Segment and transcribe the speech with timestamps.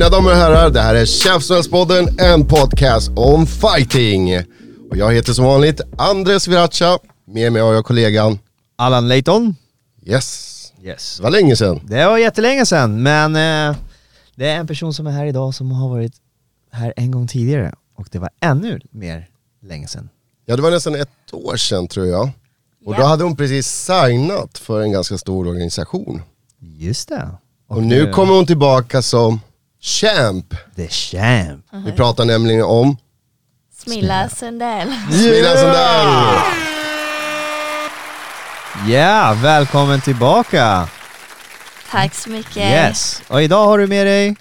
[0.00, 4.36] Mina damer och herrar, det här är Käftsmällspodden, en podcast om fighting.
[4.90, 8.38] Och jag heter som vanligt Andres Viracha, med mig har jag kollegan
[8.76, 9.54] Allan Layton.
[10.02, 10.72] Yes.
[10.82, 11.16] Yes.
[11.16, 11.80] Det var länge sedan.
[11.84, 13.76] Det var jättelänge sedan, men eh,
[14.34, 16.12] det är en person som är här idag som har varit
[16.72, 17.74] här en gång tidigare.
[17.94, 19.28] Och det var ännu mer
[19.62, 20.08] länge sedan.
[20.46, 22.30] Ja, det var nästan ett år sedan tror jag.
[22.86, 26.22] Och då hade hon precis signat för en ganska stor organisation.
[26.58, 27.28] Just det.
[27.68, 29.40] Och nu kommer hon tillbaka som
[29.80, 30.54] champ.
[30.76, 31.66] The Champ.
[31.70, 32.96] Vi pratar nämligen om
[33.72, 34.92] Smilla Sundell.
[35.12, 36.14] Smilla Sundell.
[38.88, 40.88] Ja, välkommen tillbaka.
[41.90, 42.56] Tack så mycket.
[42.56, 43.22] Yes.
[43.28, 44.36] Och idag har du med dig,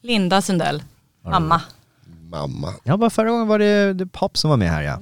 [0.00, 0.82] Linda Sundell,
[1.24, 1.60] mamma.
[2.30, 2.74] Mamma.
[2.82, 5.00] ja bara förra gången var det, det Pop som var med här ja.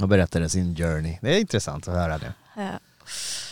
[0.00, 1.18] Och berättade sin journey.
[1.20, 2.32] Det är intressant att höra det.
[2.56, 2.70] Ja.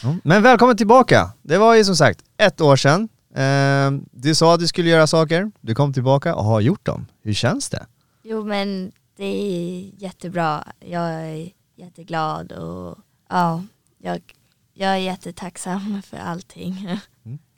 [0.04, 0.20] Mm.
[0.24, 1.30] Men välkommen tillbaka.
[1.42, 3.08] Det var ju som sagt ett år sedan.
[3.34, 7.06] Eh, du sa att du skulle göra saker, du kom tillbaka och har gjort dem.
[7.22, 7.86] Hur känns det?
[8.22, 10.64] Jo men det är jättebra.
[10.80, 12.98] Jag är jätteglad och
[13.30, 13.62] ja,
[13.98, 14.20] jag,
[14.74, 16.98] jag är jättetacksam för allting.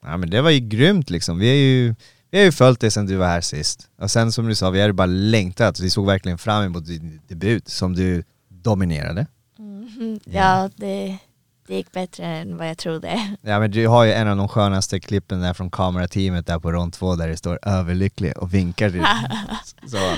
[0.06, 1.39] Ja men det var ju grymt liksom.
[1.39, 1.94] Vi, är ju,
[2.31, 3.88] vi har ju följt dig sedan du var här sist.
[3.98, 5.81] Och sen som du sa, vi hade bara längtat.
[5.81, 9.27] Vi såg verkligen fram emot din debut som du dominerade.
[9.59, 11.19] Mm, ja, det,
[11.66, 13.36] det gick bättre än vad jag trodde.
[13.42, 16.72] Ja men du har ju en av de skönaste klippen där från kamerateamet där på
[16.72, 19.04] rond 2 där det står överlycklig och vinkar till
[19.91, 20.16] Så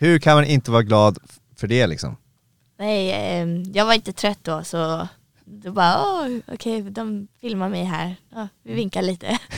[0.00, 1.18] hur kan man inte vara glad
[1.56, 2.16] för det liksom?
[2.78, 5.08] Nej, ehm, jag var inte trött då så
[5.44, 8.16] då bara, åh, okej, de filmar mig här.
[8.34, 9.38] Ja, vi vinkar lite.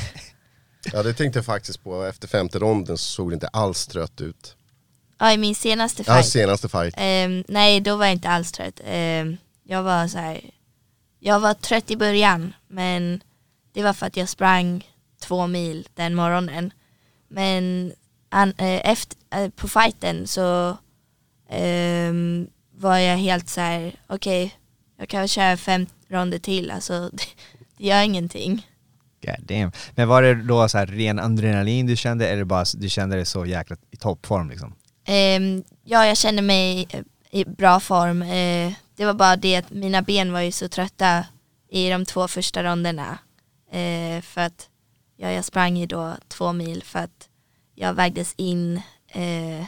[0.93, 2.05] Ja, det tänkte jag faktiskt på.
[2.05, 4.57] Efter femte ronden så såg det inte alls trött ut.
[5.19, 6.27] Ja, i min senaste Ja, fight.
[6.27, 6.95] senaste fight.
[6.97, 8.81] Ehm, nej, då var jag inte alls trött.
[8.85, 10.41] Ehm, jag var så här,
[11.19, 13.23] jag var trött i början, men
[13.73, 14.87] det var för att jag sprang
[15.21, 16.73] två mil den morgonen.
[17.29, 17.93] Men
[18.29, 20.77] an, eh, efter, eh, på fighten så
[21.51, 22.47] ehm,
[22.77, 24.55] var jag helt så här, okej,
[24.99, 27.25] jag kan köra fem ronder till, alltså det,
[27.77, 28.67] det gör ingenting.
[29.23, 29.73] God damn.
[29.95, 33.27] Men var det då så här ren adrenalin du kände eller bara du kände dig
[33.27, 34.75] så jäkla i toppform liksom?
[35.05, 37.01] Ehm, ja, jag kände mig eh,
[37.31, 38.23] i bra form.
[38.99, 41.27] Det var bara det att mina ben var ju så trötta
[41.69, 43.19] i de två första ronderna.
[43.71, 44.69] Eh, för att
[45.17, 47.29] ja, jag sprang ju då två mil för att
[47.75, 48.83] jag vägdes in.
[49.09, 49.65] Eh,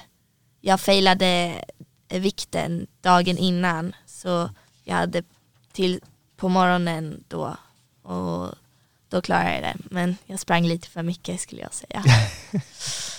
[0.61, 1.65] jag failade
[2.09, 4.51] eh, vikten dagen innan så
[4.85, 5.23] jag hade
[5.73, 6.01] till
[6.37, 7.57] på morgonen då
[8.03, 8.55] och
[9.09, 9.77] då klarade jag det.
[9.91, 12.05] Men jag sprang lite för mycket skulle jag säga.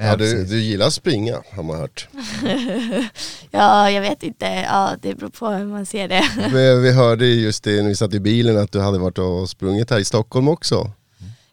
[0.00, 2.08] Ja, du, du gillar springa har man hört.
[3.50, 4.46] Ja, jag vet inte.
[4.46, 6.24] Ja, det beror på hur man ser det.
[6.52, 9.48] Vi, vi hörde just det när vi satt i bilen att du hade varit och
[9.50, 10.90] sprungit här i Stockholm också.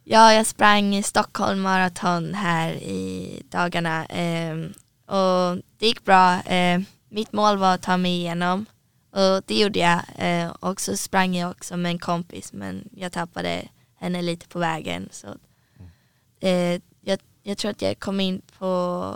[0.03, 4.73] Ja, jag sprang Stockholm Marathon här i dagarna ehm,
[5.07, 6.41] och det gick bra.
[6.45, 8.65] Ehm, mitt mål var att ta mig igenom
[9.11, 9.99] och det gjorde jag.
[10.17, 13.61] Ehm, och så sprang jag också med en kompis men jag tappade
[13.99, 15.09] henne lite på vägen.
[15.11, 15.27] Så,
[16.47, 16.81] eh,
[17.45, 19.15] jag, tror att jag kom in på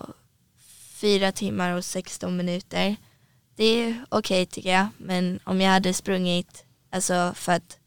[1.01, 2.95] fyra timmar och 16 minuter.
[3.55, 7.77] Det är okej tycker jag men om jag hade sprungit, alltså för att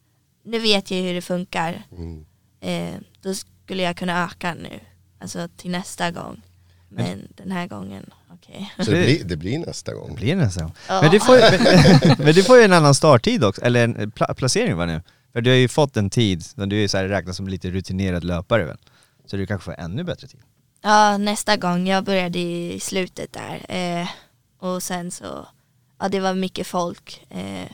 [0.44, 2.24] nu vet jag hur det funkar Mm.
[2.60, 4.80] eh, då skulle jag kunna öka nu,
[5.20, 6.42] alltså till nästa gång.
[6.88, 8.72] Men den här gången, okej.
[8.76, 10.14] Så det blir, det blir nästa gång.
[10.14, 10.70] Blir det så?
[10.88, 11.02] Ja.
[11.02, 14.10] Men, du får ju, men, men du får ju en annan starttid också, eller en
[14.10, 15.02] pla placering va nu?
[15.32, 17.70] För du har ju fått en tid, du är ju så här räknad som lite
[17.70, 18.78] rutinerad löpare väl?
[19.26, 20.40] Så du kanske får ännu bättre tid.
[20.82, 23.66] Ja, nästa gång, jag började i slutet där.
[23.68, 24.08] Eh,
[24.58, 25.46] och sen så,
[25.98, 27.26] ja det var mycket folk.
[27.30, 27.70] Eh,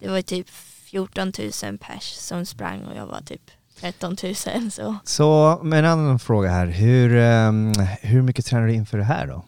[0.00, 0.50] det var typ
[0.84, 1.32] 14
[1.64, 3.50] 000 pers som sprang och jag var typ
[3.80, 4.34] 13 000
[4.70, 4.96] så.
[5.04, 9.26] Så, med en annan fråga här, hur, ehm, hur mycket tränar du inför det här
[9.26, 9.44] då?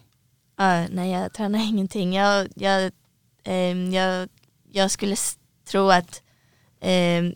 [0.59, 2.15] Ja, nej jag tränar ingenting.
[2.15, 2.91] Jag, jag,
[3.45, 4.29] ehm, jag,
[4.73, 5.17] jag skulle
[5.71, 6.23] tro att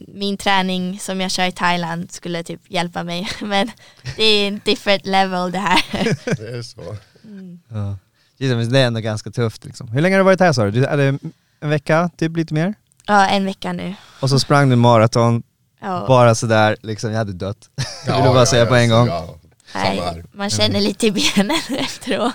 [0.08, 3.28] min träning som jag kör i Thailand skulle typ hjälpa mig.
[3.40, 3.70] Men
[4.16, 5.82] det är en different level det här.
[6.36, 6.96] Det är så.
[7.68, 7.96] Ja.
[8.36, 9.88] Jesus, men det är ändå ganska tufft liksom.
[9.88, 10.70] Hur länge har du varit här sa du?
[10.70, 10.84] du?
[10.84, 11.18] Är det
[11.60, 12.74] en vecka, typ lite mer?
[13.06, 13.94] ja, en vecka nu.
[14.20, 15.42] Och så sprang du maraton,
[15.80, 17.70] Ja, bara sådär, liksom, jag hade dött.
[18.06, 19.06] Ja, Vill du bara ja, säga ja, på en så- gång?
[19.08, 19.34] Ja,
[19.74, 22.34] nej, man känner lite i benen efteråt.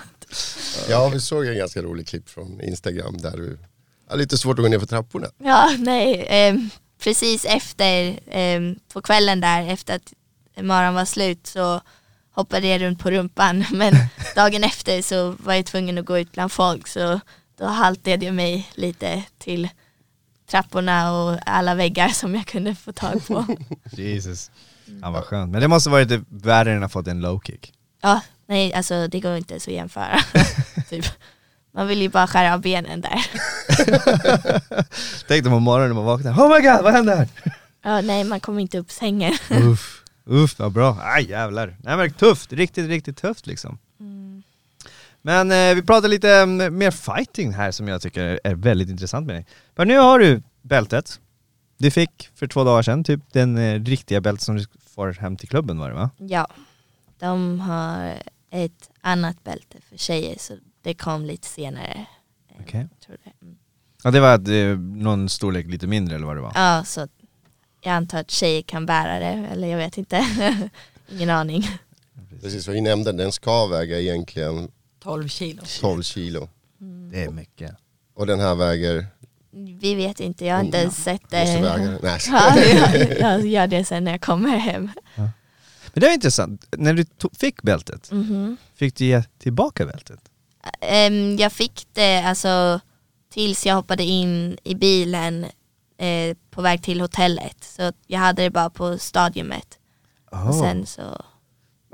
[0.88, 3.58] ja, vi såg en ganska rolig klipp från Instagram där du
[4.10, 5.26] har lite svårt att gå ner för trapporna.
[5.38, 6.26] Ja, nej.
[6.28, 10.12] ehm, precis efter, ehm, på kvällen där, efter att
[10.64, 11.80] maran var slut så
[12.30, 13.64] hoppade jag runt på rumpan.
[13.72, 13.94] Men
[14.34, 17.20] dagen efter så var jag tvungen att gå ut bland folk så
[17.58, 19.68] då haltade jag mig lite till
[20.50, 23.56] trapporna och alla väggar som jag kunde få tag på.
[23.92, 24.50] Jesus.
[25.02, 25.52] Ja vad skönt.
[25.52, 27.72] Men det måste varit det värre än att ha fått en low kick.
[28.02, 30.18] Ja, nej alltså det går inte så att jämföra.
[30.90, 31.04] typ.
[31.76, 33.26] Man vill ju bara skära av benen där.
[35.28, 37.28] Tänk dig på morgonen när man vaknar, oh my god vad händer?
[37.82, 39.34] Ja, nej, man kommer inte upp sängen.
[39.50, 40.98] Uff, uff vad bra.
[41.02, 41.76] Aj jävlar.
[41.82, 43.78] Nej men tufft, riktigt riktigt tufft liksom.
[45.22, 48.88] Men eh, vi pratar lite mm, mer fighting här som jag tycker är, är väldigt
[48.88, 49.46] intressant med dig.
[49.74, 51.20] Men nu har du bältet.
[51.78, 54.64] Du fick för två dagar sedan typ den eh, riktiga bältet som du
[54.94, 56.10] får hem till klubben var det va?
[56.16, 56.46] Ja,
[57.18, 58.14] de har
[58.50, 60.54] ett annat bälte för tjejer så
[60.86, 62.06] det kom lite senare.
[62.50, 62.88] Eh, Okej.
[62.90, 63.32] jag tror det.
[63.46, 63.56] Mm.
[64.04, 66.52] Ja det var att, eh, någon storlek lite mindre eller vad det var?
[66.54, 67.08] Ja, så
[67.82, 70.26] jag antar att tjejer kan bära det, eller jag vet inte.
[71.12, 71.68] Ingen aning.
[72.42, 74.70] Precis, vi nämnde den ska väga egentligen
[75.02, 75.62] 12 kilo.
[75.80, 76.48] 12 kilo.
[77.12, 77.76] Det är mycket.
[78.14, 79.06] Och den här väger,
[79.80, 81.98] Vi vet inte, jag har inte ens sett måste väga det.
[82.02, 82.20] Nej.
[82.30, 84.90] Ja, jag, jag gör det sen när jag kommer hem.
[85.14, 87.04] Men det är intressant, när du
[87.38, 88.56] fick bältet, Mhm.
[88.74, 90.20] fick du ge tillbaka bältet?
[90.80, 92.80] Ehm, jag fick det alltså
[93.32, 95.44] tills jag hoppade in i bilen
[95.98, 97.56] eh, på väg till hotellet.
[97.64, 99.78] Så jag hade det bara på stadiumet.
[100.48, 101.02] Och sen så,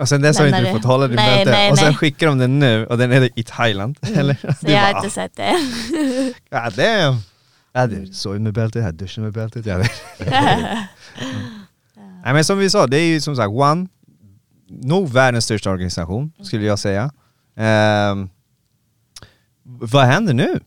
[0.01, 1.97] Och sen dess har du inte fått hålla din Nej, bälte och sen nej.
[1.97, 3.99] skickar de den nu och den är i Thailand.
[4.03, 4.35] Eller?
[4.35, 5.55] så Du jag har bara, inte sett det.
[6.51, 7.17] God damn.
[7.73, 9.67] Jag hade sovit med bältet, jag hade duschat med bältet.
[9.67, 9.89] Hade...
[12.25, 13.89] Nej men som vi sa, det är ju som sagt One,
[14.69, 17.11] nog världens största organisation skulle jag säga.
[17.57, 18.31] Ehm,
[19.63, 20.61] vad händer nu?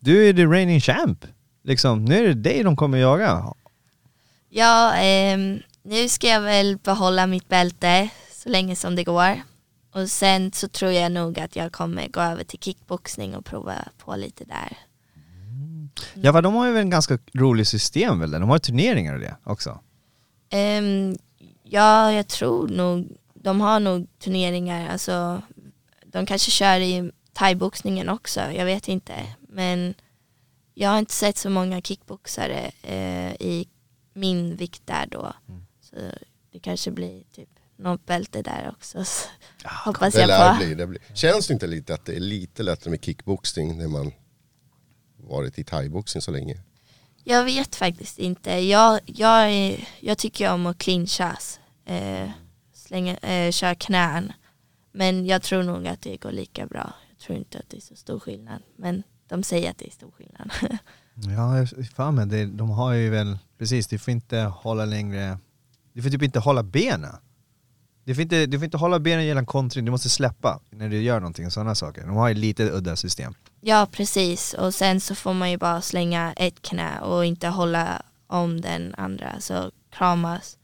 [0.00, 1.26] Du är the reigning champ.
[1.64, 3.54] Liksom, nu är det dig de kommer jaga.
[4.48, 9.42] Ja, ehm, nu ska jag väl behålla mitt bälte så länge som det går.
[9.94, 13.74] Och sen så tror jag nog att jag kommer gå över till kickboxning och prova
[13.98, 14.78] på lite där.
[16.14, 18.30] Ja för de har ju väl en ganska rolig system väl?
[18.30, 19.80] De har turneringar och det också.
[20.50, 21.16] Ehm,
[21.62, 25.42] ja, jag tror nog, de har nog turneringar, alltså
[26.06, 29.26] de kanske kör i thaiboxningen också, jag vet inte.
[29.48, 29.94] Men
[30.74, 33.68] jag har inte sett så många kickboxare eh, i
[34.14, 35.32] min vikt där då.
[35.80, 35.96] Så
[36.52, 39.04] det kanske blir typ något bälte där också.
[39.04, 39.28] Så
[39.84, 40.64] hoppas Det jag på.
[40.64, 41.02] bli, det blir.
[41.14, 44.12] Känns det inte lite att det är lite lättare med kickboxning när man
[45.16, 46.60] varit i thaiboxning så länge?
[47.24, 48.50] Jag vet faktiskt inte.
[48.58, 51.60] Jag, jag, är, jag tycker om att clinchas.
[51.84, 52.30] Eh,
[52.74, 54.32] slänga, eh, köra knän.
[54.92, 56.92] Men jag tror nog att det går lika bra.
[57.26, 58.62] Tror inte att det är så stor skillnad.
[58.76, 60.50] Men de säger att det är stor skillnad.
[61.14, 65.38] Ja, jag- fan men det, de har ju väl, precis, du får inte hålla längre,
[65.92, 67.16] du får typ inte hålla benen.
[68.04, 71.02] Du får inte, du får inte hålla benen gällande kontring, du måste släppa när du
[71.02, 72.06] gör någonting, sådana saker.
[72.06, 73.34] De har ju lite udda system.
[73.60, 74.54] ja precis.
[74.54, 78.94] Och sen så får man ju bara slänga ett knä och inte hålla om den
[78.98, 79.40] andra.
[79.40, 80.58] Så kramas.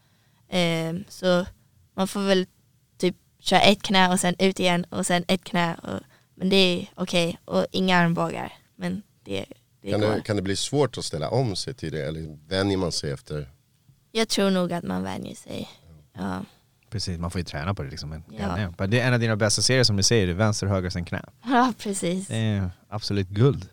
[0.49, 1.47] Eh, så
[1.95, 2.47] man får väl
[2.99, 5.75] typ köra ett knä och sen ut igen och sen ett knä.
[5.75, 6.01] Och,
[6.39, 7.39] men det är okej.
[7.45, 8.53] Och inga armbågar.
[8.77, 9.45] Men det,
[9.83, 10.11] det Kan går.
[10.15, 13.11] det, kan det bli svårt att ställa om sig till det eller vänjer man sig
[13.11, 13.49] efter?
[14.13, 15.69] Jag tror nog att man vänjer sig.
[16.13, 16.45] Ja,
[16.91, 18.23] Precis, man får ju träna på det liksom.
[18.39, 18.73] Ja.
[18.79, 18.87] ja.
[18.87, 21.05] Det är en av dina bästa serier som du säger, det är vänster, höger, sen
[21.05, 21.23] knä.
[21.45, 22.27] ja precis.
[22.27, 23.69] Det är absolut guld.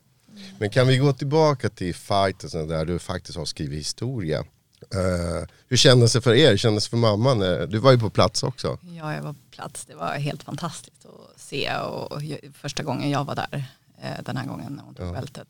[0.60, 4.46] Men kan vi gå tillbaka till fightersen där du faktiskt har skrivit historia?
[4.82, 6.50] Eh, hur kändes det för er?
[6.50, 7.42] Hur kändes det för mamman?
[7.42, 8.78] Eh, Du var ju på plats också.
[8.82, 9.86] Ja, jag var på plats.
[9.86, 12.22] Det var helt fantastiskt att se och
[12.54, 13.66] första gången jag var där
[14.02, 15.12] eh, den här gången när hon tog Ja.
[15.12, 15.48] bältet.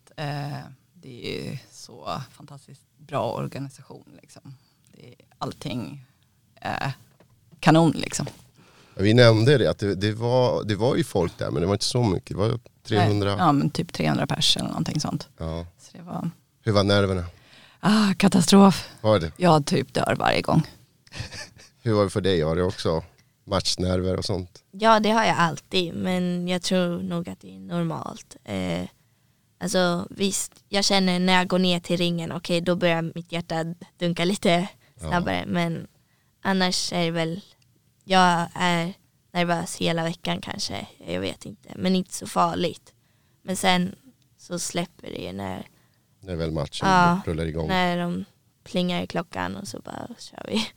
[0.93, 4.55] Det är ju så fantastiskt bra organisation liksom.
[4.91, 6.05] Det är, allting
[6.55, 6.93] är
[7.59, 8.27] kanon liksom.
[8.97, 11.73] Vi nämnde det att det, det, var, det var ju folk där men det var
[11.75, 12.29] inte så mycket.
[12.29, 13.35] Det var 300.
[13.39, 15.27] Ja, men typ 300 pers eller någonting sånt.
[15.37, 15.65] Ja.
[15.79, 16.29] Så det var
[16.63, 17.25] Hur var nerverna?
[17.85, 18.89] Ah, katastrof.
[19.01, 19.31] Var det?
[19.37, 20.67] Jag typ dör varje gång.
[21.83, 22.41] Hur var det för dig?
[22.41, 23.03] Har du också
[23.45, 24.63] matchnerver och sånt?
[24.71, 28.35] Ja det har jag alltid men jag tror nog att det är normalt.
[28.43, 28.87] Eh,
[29.59, 33.65] alltså visst, jag känner när jag går ner till ringen, okej då börjar mitt hjärta
[33.97, 35.43] dunka lite snabbare.
[35.47, 35.87] Men
[36.41, 37.41] annars är det väl,
[38.03, 38.93] jag är
[39.33, 41.69] nervös hela veckan kanske, jag vet inte.
[41.75, 42.93] Men inte så farligt.
[43.41, 43.95] Men sen
[44.37, 45.67] så släpper det ju när,
[46.25, 47.67] När väl matchen Ja, rullar igång.
[47.67, 48.25] när de
[48.63, 50.67] plingar i klockan och så bara kör vi.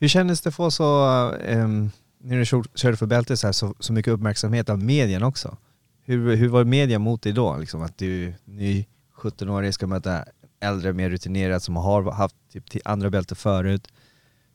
[0.00, 1.04] Hur kändes det att få så,
[1.46, 5.22] ehm, när du kör- körde för bältet så, här, så, så mycket uppmärksamhet av medien
[5.22, 5.56] också?
[6.04, 7.56] Hur, hur var media mot dig då?
[7.56, 10.24] Liksom att du ny 17-åring ska möta
[10.60, 13.88] äldre, mer rutinerad som har haft typ till andra bälten förut.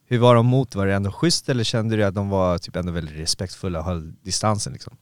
[0.06, 0.76] Hur var de mot?
[0.76, 3.86] Var det ändå schysst eller kände du att de var typ ändå väldigt respektfulla och
[3.86, 4.98] höll distansen liksom?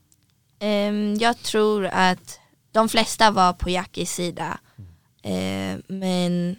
[0.59, 2.39] Ehm, jag tror att
[2.71, 4.59] de flesta var på Jackis sida.
[5.21, 6.55] Ehm, men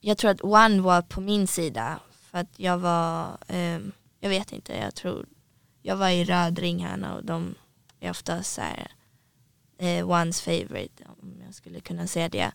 [0.00, 2.00] jag tror att One var på min sida.
[2.30, 5.26] För att jag var, ehm, jag vet inte, jag tror,
[5.82, 7.54] jag var i röd ringhörna och de
[8.00, 8.90] är ofta så här,
[9.78, 12.52] eh, Ones favorite, om jag skulle kunna säga det.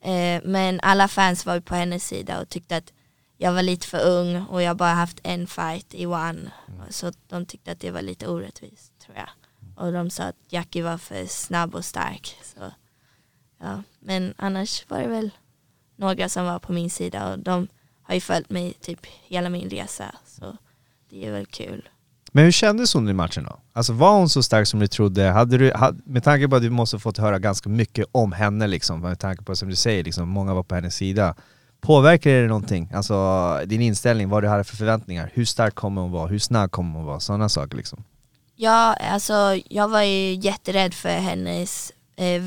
[0.00, 2.92] Eh, men alla fans var på hennes sida och tyckte att
[3.36, 6.50] jag var lite för ung och jag bara haft en fight i One.
[6.90, 9.28] Så de tyckte att det var lite orättvist tror jag.
[9.76, 12.36] Och de sa att Jackie var för snabb och stark.
[12.42, 12.72] Så,
[13.64, 13.82] ja.
[14.00, 15.30] Men annars var det väl
[15.96, 17.68] några som var på min sida och de
[18.02, 20.14] har ju följt mig typ hela min resa.
[20.26, 20.56] Så
[21.10, 21.88] det är väl kul.
[22.32, 23.58] Men hur kändes hon i matchen då?
[23.72, 25.22] Alltså var hon så stark som du trodde?
[25.22, 28.66] Hade du, hade, med tanke på att du måste fått höra ganska mycket om henne
[28.66, 31.34] liksom, med tanke på som du säger, liksom, många var på hennes sida.
[31.80, 32.90] Påverkade det någonting?
[32.94, 35.30] Alltså din inställning, vad du hade för förväntningar?
[35.34, 36.26] Hur stark kommer hon vara?
[36.26, 37.20] Hur snabb kommer hon vara?
[37.20, 38.04] Sådana saker liksom.
[38.56, 42.42] Ja, alltså jag var ju jätterädd för hennes eh,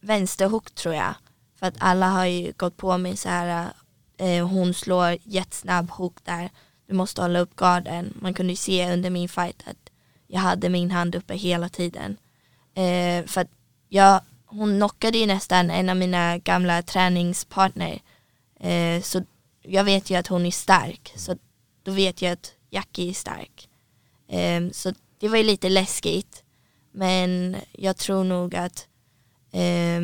[0.00, 1.14] vänsterhook tror jag.
[1.58, 3.72] För att alla har ju gått på mig så här,
[4.16, 6.50] eh, hon slår jättesnabb hook där.
[6.86, 8.14] Du måste hålla upp garden.
[8.20, 9.90] Man kunde ju se under min fight att
[10.26, 12.16] jag hade min hand uppe hela tiden.
[12.74, 13.50] Eh, för att
[13.88, 18.00] jag, hon knockade ju nästan en av mina gamla träningspartner.
[18.60, 19.22] Eh, så
[19.62, 21.12] jag vet ju att hon är stark.
[21.16, 21.36] Så
[21.82, 23.68] då vet jag att Jackie är stark.
[24.28, 26.42] Eh, så det var ju lite läskigt.
[26.92, 28.86] Men jag tror nog att
[29.52, 30.00] Eh,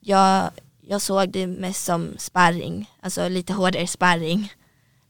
[0.00, 0.50] jag,
[0.80, 4.52] jag såg det mest som sparring, alltså lite hårdare sparring.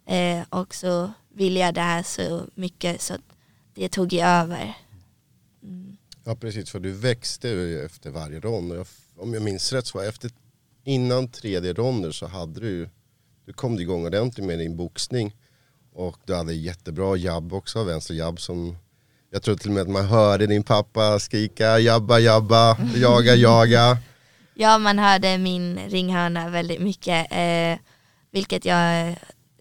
[0.07, 3.21] Eh, och så ville jag det här så mycket så att
[3.75, 4.75] det tog jag över.
[5.63, 5.97] Mm.
[6.25, 8.73] Ja precis, för du växte ju efter varje rond.
[8.73, 10.31] Jag, om jag minns rätt så var efter,
[10.85, 12.89] innan tredje ronden så hade du,
[13.45, 15.37] du kom igång ordentligt med din boxning.
[15.93, 18.77] Och du hade jättebra jabb också, vänster jabb som
[19.33, 23.99] jag tror till och med att man hörde din pappa skrika jabba jabba, jaga jaga.
[24.55, 27.79] Ja, man hörde min ringhörna väldigt mycket, eh,
[28.31, 29.09] vilket jag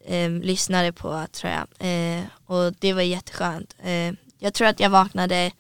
[0.06, 1.68] eh, lyssnade på tror jag.
[1.90, 3.75] Eh, och det var jätteskönt.
[3.84, 5.51] Eh, jag tror att jag vaknade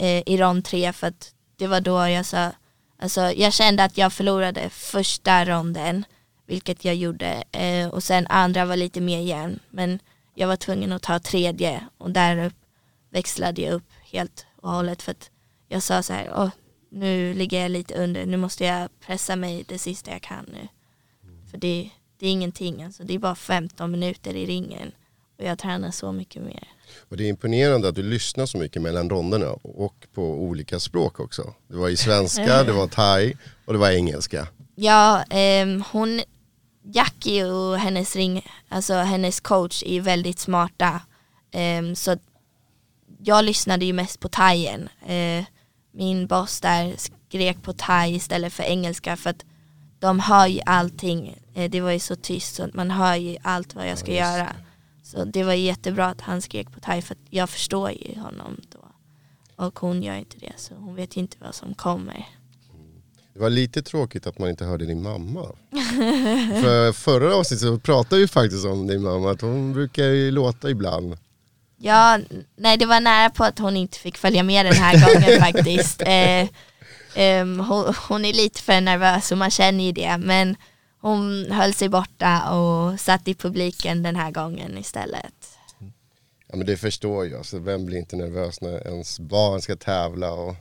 [0.00, 2.50] eh, i rond tre för att det var då jag sa,
[2.98, 6.04] alltså jag kände att jag förlorade första ronden,
[6.46, 7.44] vilket jag gjorde.
[7.52, 9.98] Eh, och sen andra var lite mer jämn, men
[10.34, 12.65] jag var tvungen att ta tredje och där upp
[13.16, 15.30] växlade jag upp helt och hållet för att
[15.68, 16.50] jag sa så här, Åh,
[16.90, 20.68] nu ligger jag lite under, nu måste jag pressa mig det sista jag kan nu.
[21.50, 24.92] För det, det är ingenting, alltså, det är bara 15 minuter i ringen
[25.38, 26.68] och jag tränar så mycket mer.
[27.08, 31.20] Och det är imponerande att du lyssnar så mycket mellan ronderna och på olika språk
[31.20, 31.54] också.
[31.68, 34.48] Det var i svenska, det var thai och det var engelska.
[34.74, 36.22] Ja, ehm, hon,
[36.82, 41.00] Jackie och hennes ring, alltså hennes coach är väldigt smarta.
[41.52, 42.16] Ehm, så
[43.18, 44.88] jag lyssnade ju mest på thaien.
[45.06, 45.44] Eh,
[45.92, 49.44] min boss där skrek på thai istället för engelska för att
[49.98, 51.38] de hör ju allting.
[51.54, 54.20] Eh, det var ju så tyst så man hör ju allt vad jag ska just
[54.20, 54.56] göra.
[55.02, 58.60] Så det var jättebra att han skrek på thai för att jag förstår ju honom
[58.68, 58.88] då.
[59.64, 62.26] Och hon gör inte det så hon vet ju inte vad som kommer.
[63.34, 65.46] Det var lite tråkigt att man inte hörde din mamma.
[66.62, 70.70] För förra avsnittet så pratade vi faktiskt om din mamma, att hon brukar ju låta
[70.70, 71.16] ibland.
[71.76, 72.18] Ja,
[72.56, 76.02] nej det var nära på att hon inte fick följa med den här gången faktiskt.
[76.02, 76.48] Eh,
[77.14, 80.18] ehm, hon, hon är lite för nervös och man känner ju det.
[80.18, 80.56] Men
[81.00, 85.58] hon höll sig borta och satt i publiken den här gången istället.
[86.48, 90.32] Ja men det förstår jag, så vem blir inte nervös när ens barn ska tävla
[90.32, 90.56] och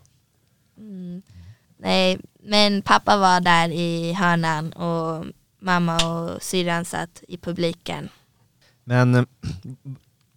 [1.77, 5.25] Nej, men pappa var där i hörnan och
[5.59, 8.09] mamma och syrran satt i publiken.
[8.83, 9.27] Men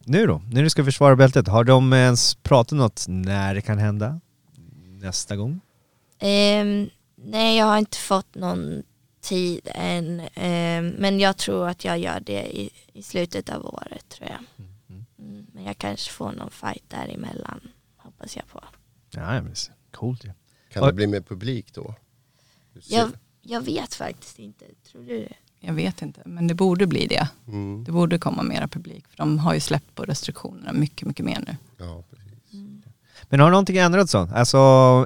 [0.09, 3.79] nu då, när du ska försvara bältet, har de ens pratat något när det kan
[3.79, 4.21] hända?
[5.01, 5.61] Nästa gång?
[6.19, 8.83] Ehm, nej, jag har inte fått någon
[9.21, 10.23] tid än.
[10.35, 14.67] Ehm, men jag tror att jag gör det i, i slutet av året tror jag.
[15.19, 17.61] Mm, men jag kanske får någon fight däremellan,
[17.97, 18.65] hoppas jag på.
[19.11, 20.31] Ja, men det är coolt ju.
[20.73, 21.95] Kan Och- det bli mer publik då?
[22.89, 23.11] Jag,
[23.43, 25.35] jag vet faktiskt inte, tror du det?
[25.61, 27.29] Jag vet inte, men det borde bli det.
[27.49, 27.85] Mm.
[27.85, 29.05] Det borde komma mera publik.
[29.09, 31.57] För de har ju släppt på restriktionerna mycket, mycket mer nu.
[31.79, 32.29] Ja, precis.
[33.31, 34.29] Men har någonting ändrats så?
[34.35, 34.59] Alltså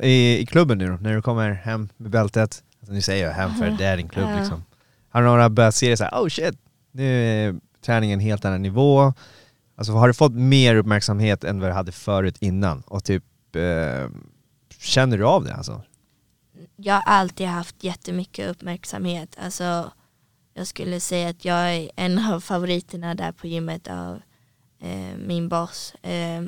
[0.03, 2.63] i, i klubben nu då, när du kommer hem med bältet?
[2.81, 4.39] Alltså, nu säger jag hem för det är din klubb Ja.
[4.39, 4.65] liksom.
[5.11, 6.55] Har några börjat se det så här, oh shit,
[6.93, 7.55] nu är
[7.85, 9.15] träningen en helt annan nivå.
[9.77, 12.83] Alltså har du fått mer uppmärksamhet än vad du hade förut innan?
[12.87, 13.25] Och typ,
[13.57, 14.09] eh,
[14.79, 15.83] känner du av det alltså?
[16.77, 19.37] Jag har alltid haft jättemycket uppmärksamhet.
[19.45, 19.93] Alltså,
[20.55, 24.23] jag skulle säga att jag är en av favoriterna där på gymmet av
[24.79, 25.95] eh, min boss.
[26.03, 26.39] Eh,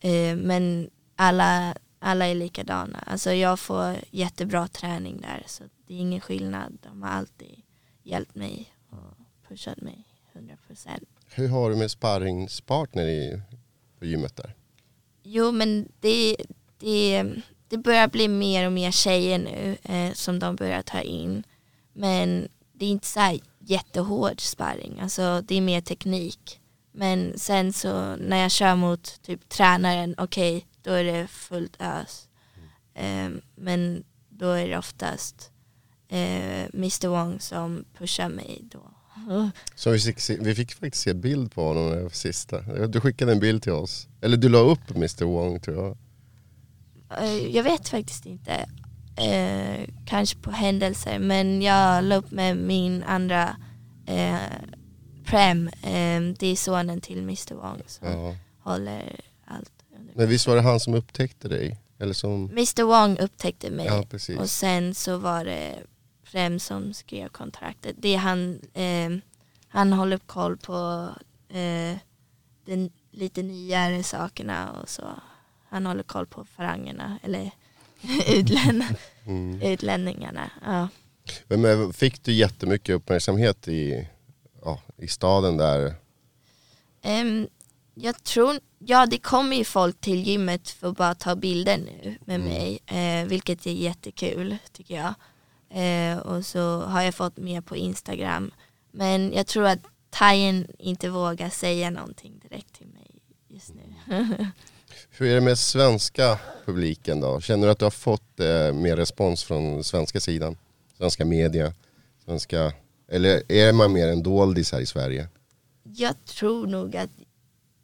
[0.00, 2.98] eh, men alla, alla är likadana.
[3.06, 6.78] Alltså, jag får jättebra träning där så det är ingen skillnad.
[6.82, 7.62] De har alltid
[8.02, 9.16] hjälpt mig och
[9.48, 10.88] pushat mig 100%.
[11.34, 13.40] Hur har du med sparringspartner i,
[13.98, 14.54] på gymmet där?
[15.22, 16.36] Jo men det,
[16.78, 17.24] det,
[17.68, 21.44] det börjar bli mer och mer tjejer nu eh, som de börjar ta in.
[21.92, 26.60] Men det är inte så här jättehård sparring, alltså det är mer teknik.
[26.92, 32.28] Men sen så när jag kör mot typ tränaren, okej då är det fullt ös.
[32.94, 35.50] Eh, men då är det oftast
[36.08, 38.90] eh, Mr Wong som pushar mig då.
[39.74, 42.60] Så vi fick, se, vi fick faktiskt se bild på honom när det var sista.
[42.86, 44.08] Du skickade en bild till oss.
[44.20, 45.96] Eller du la upp Mr Wong tror jag.
[47.24, 48.68] Eh, Jag vet faktiskt inte.
[49.16, 51.18] Eh, kanske på händelser.
[51.18, 53.56] Men jag la upp med min andra
[54.06, 54.36] eh,
[55.24, 55.68] Prem.
[55.68, 58.34] Eh, det är sonen till Mr Wong som Ja.
[58.60, 60.12] håller allt under.
[60.16, 61.78] Men visst var det han som upptäckte dig?
[61.98, 62.50] Eller som...
[62.50, 63.86] Mr Wong upptäckte mig.
[63.86, 64.04] Ja,
[64.38, 65.74] och sen så var det
[66.32, 67.96] Prem som skrev kontraktet.
[67.98, 69.10] Det är han, eh,
[69.68, 71.08] han håller koll på
[71.48, 71.96] eh,
[72.64, 75.02] den lite nyare sakerna och så.
[75.68, 77.50] Han håller koll på farangerna eller
[78.28, 78.84] utlän,
[79.26, 79.62] Mm.
[79.62, 80.50] utlänningarna.
[80.64, 80.88] Ja.
[81.56, 84.08] Men, fick du jättemycket uppmärksamhet i,
[84.64, 85.94] ja, i staden där?
[87.02, 87.48] Ehm,
[87.94, 92.18] jag tror, ja det kommer ju folk till gymmet för att bara ta bilder nu
[92.24, 95.14] med mig, eh, vilket är jättekul tycker jag.
[95.82, 98.50] Eh, och så har jag fått mer på Instagram.
[98.92, 103.10] Men jag tror att Tajen inte vågar säga någonting direkt till mig
[103.48, 103.94] just nu.
[105.16, 107.40] Hur är det med svenska publiken då?
[107.40, 110.56] Känner du att du har fått eh, mer respons från svenska sidan?
[110.98, 111.74] Svenska media?
[112.24, 112.72] Svenska...
[113.08, 115.28] Eller är man mer en doldis här i Sverige?
[115.84, 117.10] jag tror nog att,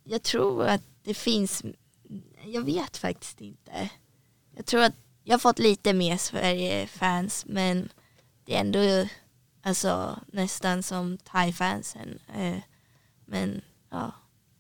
[0.05, 1.63] jag tror att det finns,
[2.45, 3.91] jag vet faktiskt inte.
[4.57, 7.89] Jag tror att jag har fått lite mer Sverige-fans men
[8.45, 9.09] det är ändå
[9.63, 12.19] alltså, nästan som thai-fansen.
[12.35, 12.59] Eh,
[13.27, 14.13] men ja,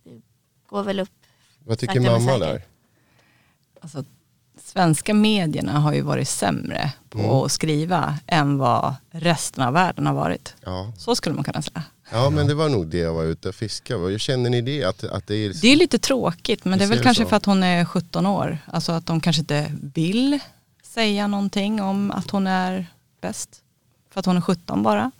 [0.04, 0.22] det
[0.66, 1.19] går väl upp.
[1.64, 2.62] Vad tycker Sakta mamma där?
[3.80, 4.04] Alltså,
[4.64, 7.30] svenska medierna har ju varit sämre på Mm.
[7.30, 10.54] att skriva än vad resten av världen har varit.
[10.64, 10.92] Ja.
[10.98, 11.82] Så skulle man kunna säga.
[12.12, 14.00] ja, men det var nog det jag var ute och fiskade.
[14.08, 14.84] Hur känner ni det?
[14.84, 15.52] Att, att det är...
[15.62, 17.28] Det är lite tråkigt men det är väl kanske så?
[17.28, 18.58] för att hon är 17 år.
[18.66, 20.38] Alltså att de kanske inte vill
[20.82, 22.86] säga någonting om att hon är
[23.20, 23.62] bäst.
[24.10, 25.10] För att hon är 17 bara.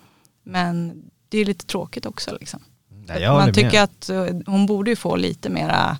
[0.42, 2.61] Men det är lite tråkigt också liksom.
[3.07, 3.83] Nej, Man tycker med.
[3.83, 5.98] att eh, hon borde ju få lite mera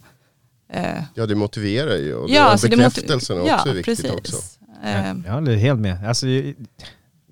[1.15, 2.15] Ja, det motiverar ju.
[2.15, 4.13] Och Ja, det, alltså det bekräftelsen är ja, också viktigt precis.
[4.13, 4.37] också.
[4.85, 6.09] Eh, Jag, jag håller helt med.
[6.09, 6.27] Alltså,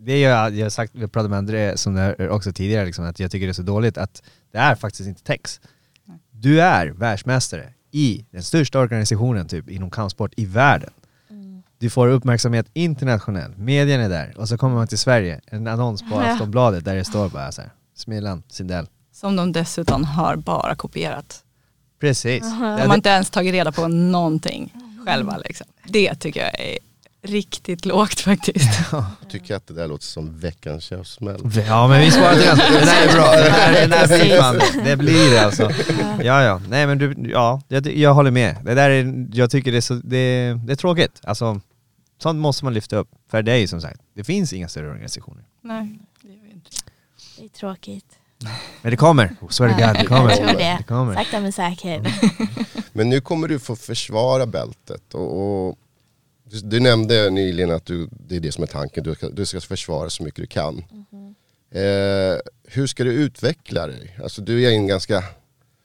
[0.01, 3.05] det är jag, jag har sagt, vi pratade med André som det också tidigare, liksom,
[3.05, 4.23] att jag tycker det är så dåligt att
[4.53, 5.61] det är faktiskt inte text.
[6.31, 10.91] Du är världsmästare i den största organisationen typ inom kampsport i världen.
[11.79, 16.03] Du får uppmärksamhet internationellt, medierna är där och så kommer man till Sverige, en annons
[16.11, 16.21] på.
[16.21, 18.87] Aftonbladet där det står bara så här, Smilan, Sindell.
[19.13, 21.45] Som de dessutom har bara kopierat.
[22.01, 22.43] Precis.
[22.43, 24.75] De Ja, har det, inte ens tagit reda på någonting
[25.07, 25.37] själva.
[25.37, 25.67] Liksom.
[25.85, 26.79] Det tycker jag är
[27.23, 28.81] riktigt lågt faktiskt.
[28.93, 31.41] Jag tycker att det där låter som veckans käftsmäll.
[31.69, 32.47] ja men vi sparar till.
[32.75, 35.71] Den där är bra, den där, den där blir det blir det alltså.
[36.23, 38.57] Ja ja, nej men du, ja, jag, jag håller med.
[38.65, 41.21] Det där är, jag tycker det är, så, det, det är tråkigt.
[41.23, 41.61] Alltså,
[42.23, 43.09] sånt måste man lyfta upp.
[43.31, 45.45] För det är ju som sagt, det finns inga större organisationer.
[45.63, 46.71] Nej, det gör vi inte.
[47.39, 48.18] Det är tråkigt.
[48.83, 50.31] Men det kommer, swear to God, det kommer.
[50.31, 50.77] Jag tror det.
[50.79, 51.15] Det kommer.
[51.15, 52.07] Sakta men säkert.
[52.93, 55.15] Men nu kommer du få försvara bältet.
[55.15, 55.79] Och, och
[56.45, 59.47] du, du nämnde nyligen att du, det är det som är tanken, du ska, du
[59.47, 60.79] ska försvara så mycket du kan.
[61.71, 64.19] Eh, hur ska du utveckla dig?
[64.23, 65.25] Alltså du är en ganska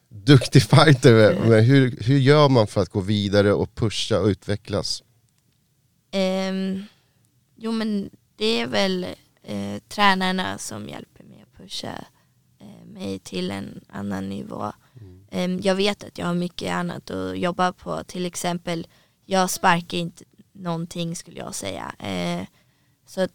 [0.09, 5.03] duktig fighter, men hur, hur gör man för att gå vidare och pusha och utvecklas?
[6.11, 6.83] Ehm,
[7.55, 9.03] jo men det är väl
[9.43, 12.05] eh, tränarna som hjälper mig att pusha
[13.03, 14.71] eh, till en annan nivå.
[15.31, 18.03] Ehm, jag vet att jag har mycket annat att jobba på.
[18.03, 18.87] Till exempel,
[19.25, 21.95] jag sparkar inte någonting skulle jag säga.
[21.99, 22.45] Eh,
[23.07, 23.27] så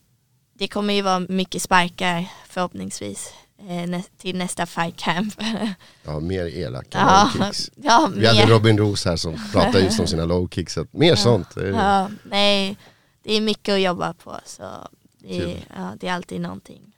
[0.55, 3.33] det kommer ju vara mycket sparkar förhoppningsvis
[3.69, 5.35] eh, till nästa fight camp.
[6.05, 7.71] Ja, mer elaka ja, low kicks.
[7.77, 10.73] ja, Vi hade mer- Robin Roos här som pratade just om sina low kicks.
[10.75, 11.55] Så att mer sånt.
[11.55, 12.77] Det är- Ja, nej,
[13.23, 16.93] det är mycket att jobba på så det är, ja, det är alltid någonting.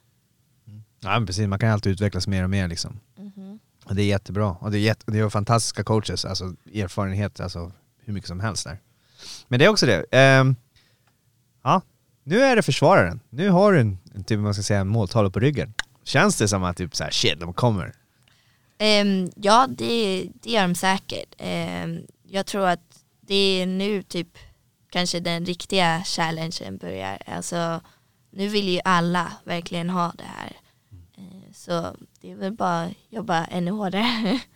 [1.03, 2.99] Ja men precis, man kan alltid utvecklas mer och mer liksom.
[3.17, 3.59] Mhm.
[3.85, 4.55] Och det är jättebra.
[4.59, 7.71] Och det är, jätte, det är fantastiska coaches, alltså erfarenhet, alltså
[8.05, 8.79] hur mycket som helst där.
[9.47, 10.05] Men det är också det.
[10.11, 10.55] ehm,
[11.63, 11.81] ja,
[12.23, 13.19] nu är det försvararen.
[13.29, 15.73] Nu har du en, typ, man ska säga, måltavla på ryggen.
[16.03, 17.93] Känns det som att typ så här, shit, de kommer?
[18.77, 21.35] Ehm, ja, det, det gör de säkert.
[21.37, 24.27] Ehm, jag tror att det är nu typ
[24.89, 27.17] kanske den riktiga challengen börjar.
[27.25, 27.81] Alltså,
[28.31, 30.51] nu vill ju alla verkligen ha det här.
[31.61, 34.39] Så det är väl bara att jobba ännu hårdare.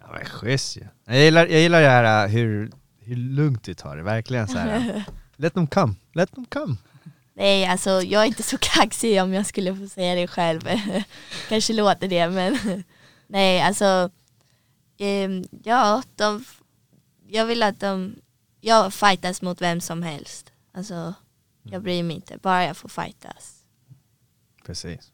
[0.00, 0.86] Ja men schysst ju.
[1.04, 4.58] Jag gillar, jag gillar det här äh, hur, hur lugnt du tar det, verkligen så
[4.58, 5.04] här.
[5.36, 6.76] Let them come, let them come.
[7.34, 10.60] Nej, alltså jag är inte så kaxig om jag skulle få säga det själv.
[11.48, 12.58] Kanske låter det, men
[13.26, 14.10] nej, alltså
[14.98, 16.44] ehm, ja, de,
[17.26, 18.14] jag vill att de,
[18.60, 20.52] jag fightas mot vem som helst.
[20.74, 21.14] Alltså,
[21.62, 23.64] jag bryr mig inte, bara jag får fightas.
[24.66, 25.11] Precis.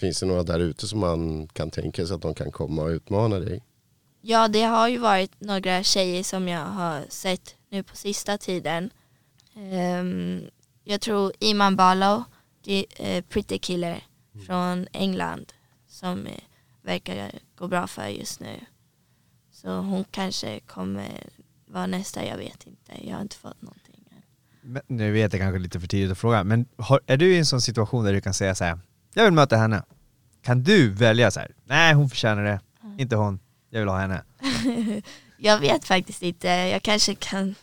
[0.00, 2.88] Finns det några där ute som man kan tänka sig att de kan komma och
[2.88, 3.62] utmana dig?
[4.20, 8.90] Ja, det har ju varit några tjejer som jag har sett nu på sista tiden.
[9.56, 10.42] Ehm,
[10.84, 12.22] jag tror Iman Barlow,
[12.64, 14.04] det är Pretty Killer
[14.46, 15.52] från England
[15.88, 16.32] som eh,
[16.82, 18.60] verkar gå bra för just nu.
[19.50, 21.26] Så hon kanske kommer
[21.66, 23.06] vara nästa, jag vet inte.
[23.08, 23.88] Jag har inte fått någonting.
[24.60, 27.38] Men, nu vet jag kanske lite för tidigt att fråga, men har, är du i
[27.38, 28.78] en sån situation där du kan säga så här,
[29.18, 29.82] jag vill möta henne.
[30.42, 32.60] Kan du välja så här, nej hon förtjänar det,
[32.98, 34.22] inte hon, jag vill ha henne.
[35.40, 37.54] Jag vet faktiskt inte, jag kanske kan,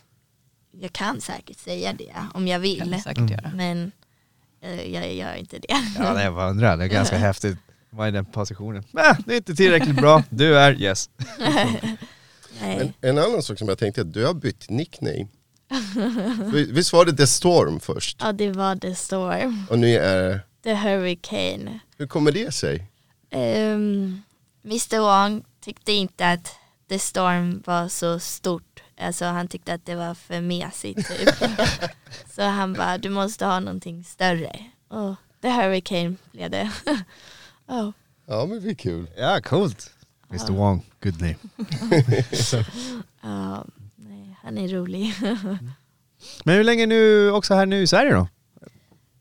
[0.80, 2.90] jag kan säkert säga det om jag kan vill.
[2.90, 3.50] du säkert göra.
[3.54, 3.92] Men
[4.62, 5.76] eh, jag gör inte det.
[5.98, 7.58] Ja det jag bara undrar, det är ganska häftigt.
[7.90, 8.84] Vad är den positionen?
[8.98, 11.10] Äh, det är inte tillräckligt bra, du är yes.
[12.60, 12.92] Nej.
[13.00, 15.26] En, annan sak som jag tänkte, att du har bytt nickname.
[16.52, 18.18] Vi- Visst var det The Storm först?
[18.20, 21.80] Ja, det var The Storm, Och nu är The Hurricane.
[21.96, 22.86] hur kommer det sig?
[23.30, 24.22] Um,
[24.64, 26.54] Mr Wong tyckte inte att
[26.88, 28.82] The Storm var så stort.
[29.00, 31.28] Alltså han tyckte att det var för mesigt typ.
[32.34, 34.64] så han bara, du måste ha någonting större.
[34.88, 36.70] Och The Hurricane blev det.
[37.66, 37.90] oh.
[38.26, 39.10] Ja men det är kul.
[39.16, 39.90] Ja, coolt.
[40.30, 41.36] Mr Wong, good name.
[43.22, 43.64] Ja,
[43.96, 45.14] nej, han är rolig.
[46.44, 48.28] Men hur länge nu också här nu i Sverige då?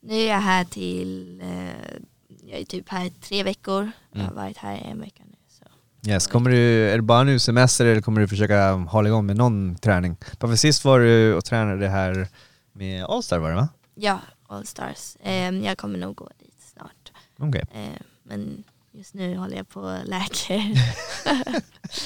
[0.06, 2.00] Nu är jag här till, eh,
[2.46, 3.92] jag är typ här tre veckor.
[4.12, 5.36] Jag har varit här en vecka nu.
[5.50, 6.10] Så.
[6.10, 9.36] Yes, kommer du, är det bara nu semester eller kommer du försöka hålla igång med
[9.36, 10.18] någon träning?
[10.40, 12.28] För sist var du och tränade här
[12.74, 13.70] med Allstar var det va?
[13.96, 15.16] Ja, All Stars.
[15.24, 17.12] Eh, jag kommer nog gå dit snart.
[17.40, 20.64] Okej, Eh, men just nu håller jag på och läker.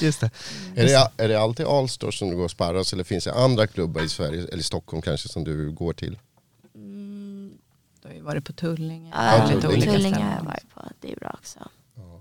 [0.00, 0.30] just det.
[0.76, 3.66] Är det, är det alltid Allstars som du går och sparras eller finns det andra
[3.66, 6.18] klubbar i Sverige eller Stockholm kanske som du går till?
[8.20, 9.10] Mm, ju varit på Tullinge.
[9.14, 9.54] ja, Tullinge.
[9.56, 10.82] lite olika Tullinge har jag varit på.
[11.00, 11.58] Det är bra också.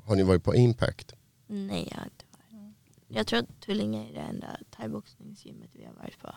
[0.05, 1.13] Har ni varit på Impact?
[1.47, 2.75] Nej, jag har inte varit.
[3.07, 6.35] Jag tror att Tullinge är det enda thaiboxningsgymmet vi har varit på.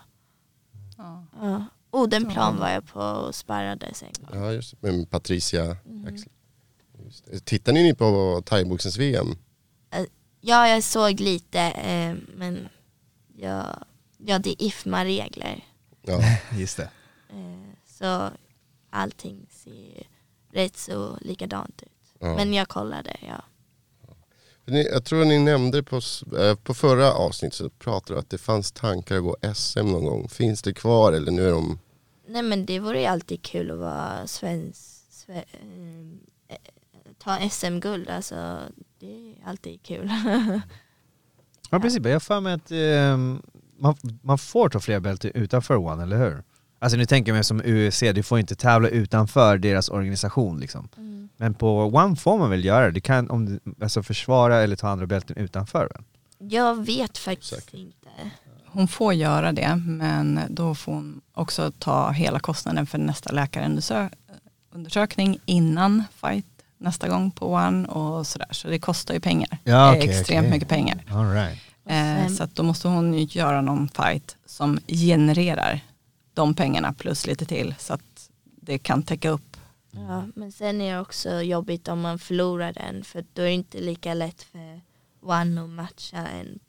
[0.97, 1.25] Ja.
[1.41, 1.65] Ja.
[1.91, 4.41] Odenplan var jag på och sparrades en gång.
[4.43, 6.07] Ja just det, med Patricia Mhm.
[6.07, 6.29] Axel.
[7.05, 7.39] Just det.
[7.45, 9.35] Tittar ni på thaiboxens VM?
[10.45, 12.67] Ja, jag såg lite, eh, men
[13.35, 13.83] jag,
[14.17, 15.63] ja, det är IFMA-regler.
[16.01, 16.19] Ja.
[16.59, 16.89] Just det.
[17.29, 18.29] Eh, så
[18.93, 20.07] allting ser
[20.51, 22.13] rätt så likadant ut.
[22.19, 22.35] Ja.
[22.35, 23.43] Men jag kollade, ja.
[24.65, 26.01] Jag tror ni nämnde på,
[26.37, 30.05] eh, på förra avsnittet så pratade du att det fanns tankar att gå SM någon
[30.05, 30.29] gång.
[30.29, 31.79] Finns det kvar eller nu är de...
[32.27, 34.79] Nej men det vore ju alltid kul att vara svensk,
[35.09, 35.43] sve,
[36.47, 36.57] eh,
[37.17, 38.59] ta SM-guld, alltså
[38.99, 40.11] det är alltid kul.
[41.73, 43.41] Ja precis, jag har för mig att ehm,
[43.77, 46.43] man, man får ta fler bälten utanför One, eller hur?
[46.83, 50.89] Alltså nu tänker jag mig som UEC, du får inte tävla utanför deras organisation liksom.
[50.97, 51.29] Mm.
[51.37, 52.91] Men på One får man väl göra det?
[52.91, 56.03] Du kan om du, alltså försvara eller ta andra bälten utanför väl?
[56.49, 57.73] Jag vet faktiskt Säkert.
[57.73, 58.07] inte.
[58.67, 65.39] Hon får göra det, men då får hon också ta hela kostnaden för nästa läkarundersökning
[65.45, 66.45] innan fight
[66.77, 68.47] nästa gång på One och sådär.
[68.51, 69.57] Så det kostar ju pengar.
[69.63, 70.51] Ja, det är okej, extremt okej.
[70.51, 71.03] mycket pengar.
[71.11, 71.59] All right.
[71.85, 75.79] Eh, sen- så att då måste hon ju göra någon fight som genererar
[76.33, 79.57] de pengarna plus lite till så att det kan täcka upp.
[79.91, 83.51] Ja, men sen är det också jobbigt om man förlorar den för då är det
[83.51, 84.81] inte lika lätt för
[85.21, 86.59] One att matcha en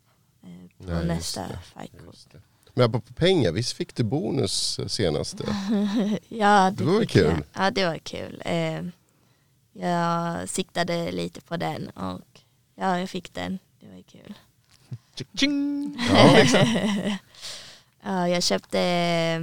[0.42, 1.58] eh, på Nej, nästa det.
[1.74, 1.92] fight.
[2.06, 2.40] Just det.
[2.74, 5.44] Men på pengar, visst fick du bonus senaste?
[6.28, 7.34] Ja, Det var väl fick jag.
[7.34, 7.44] kul?
[7.52, 8.42] Ja, det var kul.
[8.44, 8.82] Eh,
[9.72, 12.40] jag siktade lite på den och
[12.74, 13.58] ja, jag fick den.
[13.80, 14.34] Det var kul.
[15.34, 15.96] Ching!
[16.10, 16.68] Ja, exakt.
[18.04, 19.40] Ja, jag köpte eh,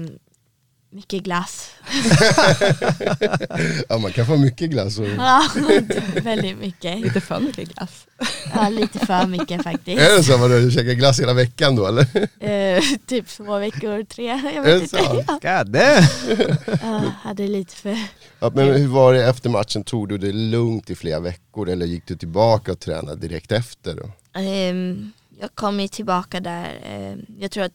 [0.92, 1.72] mycket glass.
[3.90, 5.00] ja, man kan få mycket glass.
[5.00, 5.08] Och...
[5.08, 5.44] Ja,
[6.24, 7.00] väldigt mycket.
[7.00, 8.08] Lite för mycket glass.
[8.54, 10.02] Ja, lite för mycket faktiskt.
[10.02, 12.08] Är det så att du käkar glass hela veckan då eller?
[12.40, 14.26] Eh, typ två veckor, tre.
[14.26, 15.26] Jag Är det vet inte.
[15.28, 16.58] God damn!
[16.82, 17.98] Ja, hade lite för...
[18.40, 19.84] Ja, men hur var det efter matchen?
[19.84, 23.96] Tog du det lugnt i flera veckor eller gick du tillbaka och tränade direkt efter?
[23.96, 24.12] Då?
[24.40, 26.80] Ehm, jag kom ju tillbaka där.
[26.86, 27.72] ehm, jag tror att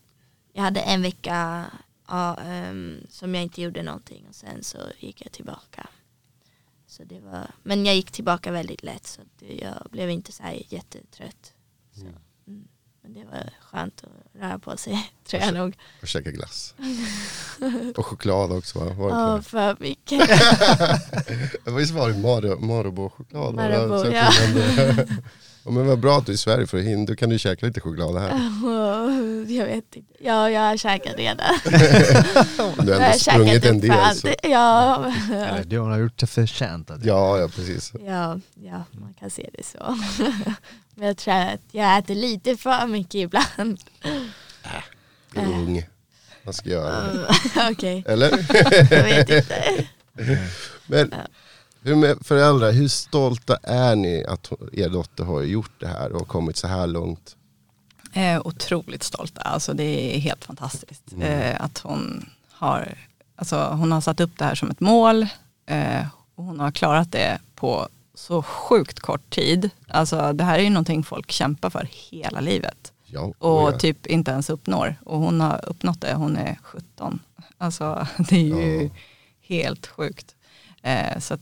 [0.56, 1.66] jag hade en vecka
[2.08, 5.86] ja, ehm, som jag inte gjorde någonting och sen så gick jag tillbaka.
[6.86, 10.42] Så det var, men jag gick tillbaka väldigt lätt så det, jag blev inte så
[10.42, 11.52] här jättetrött.
[11.92, 12.68] Så, mm.
[13.02, 15.76] Men det var skönt att röra på sig tror jag nog.
[16.02, 16.74] Och käka glass.
[17.96, 18.94] och choklad också va?
[19.10, 20.30] Ja, för mycket.
[21.76, 23.54] Visst var det Mar- Marabou-choklad?
[23.54, 24.30] Marabou, ja.
[25.66, 27.66] Ja, men vad bra att du är i Sverige för hin- då kan du käka
[27.66, 28.28] lite choklad här.
[29.58, 30.12] jag vet inte.
[30.20, 31.54] Ja, jag har käkat redan.
[32.86, 34.14] Du har Jag ändå sprungit en del.
[34.16, 34.28] Så.
[34.42, 36.90] Ja, Eller, Du har gjort det förtjänt.
[37.02, 37.92] Ja, ja precis.
[38.06, 39.98] Ja, ja, man kan se det så.
[40.94, 43.80] Men jag tror att jag äter lite för mycket ibland.
[45.32, 45.86] Du är ung.
[46.44, 47.34] Vad ska jag göra?
[47.70, 48.30] Okej, Eller?
[48.94, 49.86] jag vet inte.
[50.86, 51.14] Men
[51.86, 56.28] hur med föräldrar, hur stolta är ni att er dotter har gjort det här och
[56.28, 57.36] kommit så här långt?
[58.12, 62.98] Eh, otroligt stolta, alltså det är helt fantastiskt eh, att hon har,
[63.36, 65.26] alltså hon har satt upp det här som ett mål
[65.66, 69.70] eh, och hon har klarat det på så sjukt kort tid.
[69.88, 73.78] Alltså det här är ju någonting folk kämpar för hela livet Ja, och oh ja.
[73.78, 74.96] typ inte ens uppnår.
[75.04, 77.20] Och hon har uppnått det, hon är 17.
[77.58, 78.90] Alltså det är ju Ja.
[79.42, 80.34] helt sjukt.
[80.82, 81.40] Eh, så att,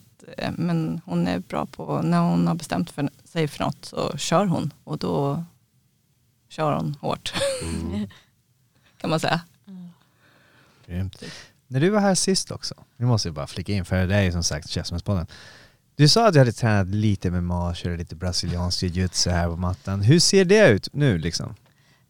[0.56, 4.46] men hon är bra på, när hon har bestämt för, sig för något så kör
[4.46, 5.44] hon och då
[6.48, 7.34] kör hon hårt.
[7.62, 8.08] Mm.
[8.98, 9.40] kan man säga.
[10.86, 11.22] Grymt.
[11.66, 14.22] När du var här sist också, nu måste jag bara flika in för det är
[14.22, 15.26] ju som sagt Käftsmällspodden.
[15.96, 20.02] Du sa att du hade tränat lite med marsch lite brasiliansk jiu-jitsu här på mattan.
[20.02, 21.54] Hur ser det ut nu liksom?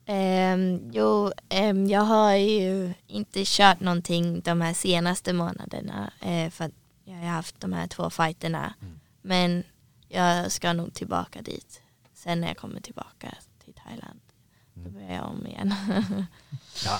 [0.07, 6.65] Ehm, jo, ehm, jag har ju inte kört någonting de här senaste månaderna eh, för
[6.65, 6.73] att
[7.05, 8.75] jag har haft de här två fighterna.
[9.23, 9.63] Men
[10.09, 11.81] jag ska nog tillbaka dit.
[12.15, 14.21] Sen när jag kommer tillbaka till Thailand,
[14.75, 15.75] då börjar jag om igen.
[16.85, 16.99] Ja.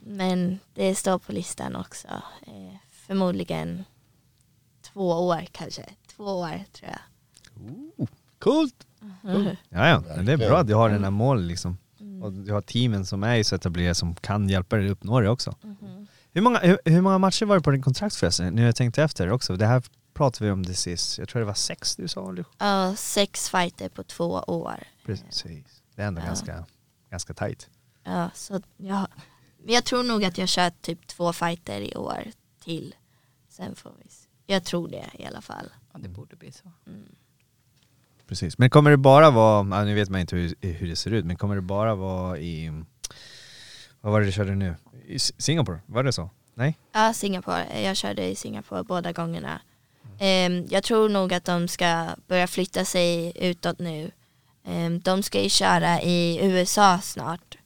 [0.00, 2.08] Men det står på listan också.
[2.46, 3.84] Eh, förmodligen
[4.82, 5.84] två år kanske.
[6.16, 7.00] Två år tror jag.
[8.38, 8.86] Coolt!
[9.68, 10.02] Ja, ja.
[10.16, 11.78] Men det är bra att du har den här målen liksom.
[12.00, 12.22] Mm.
[12.22, 15.28] Och du har teamen som är så etablerade som kan hjälpa dig att uppnå det
[15.28, 15.54] också.
[15.62, 16.06] Mhm.
[16.32, 18.54] Hur, många, hur, hur många matcher var det på din kontrakt förresten?
[18.54, 19.56] Nu har jag tänkt efter också.
[19.56, 19.82] Det här
[20.14, 21.18] pratade vi om det sist.
[21.18, 22.34] Jag tror det var sex du sa.
[22.58, 24.82] Ja, sex fighter på två år.
[25.06, 25.82] Precis.
[25.94, 26.26] Det är ändå Ja.
[26.26, 26.64] ganska,
[27.10, 27.68] ganska tajt.
[28.04, 29.06] Ja, så jag,
[29.66, 32.22] jag tror nog att jag kör typ två fighter i år
[32.64, 32.94] till.
[33.48, 34.28] Sen får vi se.
[34.46, 35.66] Jag tror det i alla fall.
[35.92, 36.72] Ja, det borde bli så.
[38.26, 38.58] Precis.
[38.58, 41.36] Men kommer det bara vara, nu vet man inte hur, hur det ser ut, men
[41.36, 42.82] kommer det bara vara i,
[44.00, 44.74] vad var det du körde nu?
[45.06, 46.30] I Singapore, var det så?
[46.54, 46.78] Nej?
[46.92, 47.82] Ja, Singapore.
[47.82, 49.60] Jag körde i Singapore båda gångerna.
[50.18, 54.10] Ehm, jag tror nog att de ska börja flytta sig utåt nu.
[54.64, 57.58] Ehm, de ska ju köra i USA snart.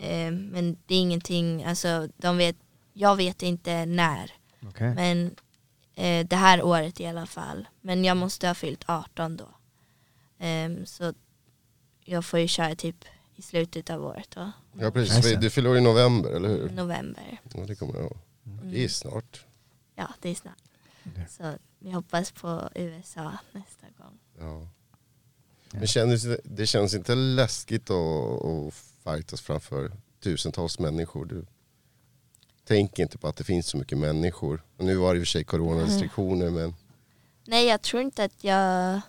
[0.00, 2.56] Ehm, men det är ingenting, alltså de vet,
[2.92, 4.32] jag vet inte när.
[4.68, 4.94] Okej.
[4.94, 5.36] Men
[5.94, 7.68] eh, det här året i alla fall.
[7.80, 9.48] Men jag måste ha fyllt 18 då.
[10.84, 11.12] Så
[12.04, 13.04] jag får ju köra typ
[13.36, 14.52] i slutet av året då.
[14.80, 15.36] Ja precis, Nice.
[15.36, 16.70] du fyller i november, eller hur?
[16.70, 17.40] November.
[17.54, 18.18] Ja, det kommer jag ihåg.
[18.62, 19.44] Det är snart.
[19.94, 20.58] Ja, det är snart.
[21.30, 24.18] Så vi hoppas på USA nästa gång.
[24.38, 24.68] Ja.
[25.72, 31.24] Men känns, det- känns inte läskigt att, att fightas framför tusentals människor?
[31.24, 31.46] Du
[32.64, 34.62] tänker inte på att det finns så mycket människor.
[34.76, 36.74] Och nu var det i och för sig coronarestriktioner men
[37.46, 39.00] Nej, jag tror inte att jag...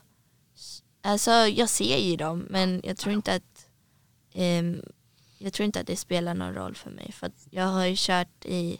[1.01, 3.67] Alltså, jag ser ju dem, men jag tror inte att...
[4.33, 4.81] ehm,
[5.41, 7.11] jag tror inte att det spelar någon roll för mig.
[7.11, 8.79] För att jag har ju kört i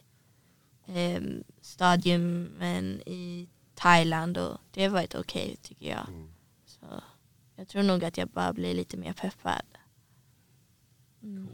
[0.87, 6.07] um, stadiumen i Thailand och det har varit okej tycker jag.
[6.65, 6.85] Så
[7.55, 9.61] jag tror nog att jag bara blir lite mer peppad.
[11.23, 11.47] Mm.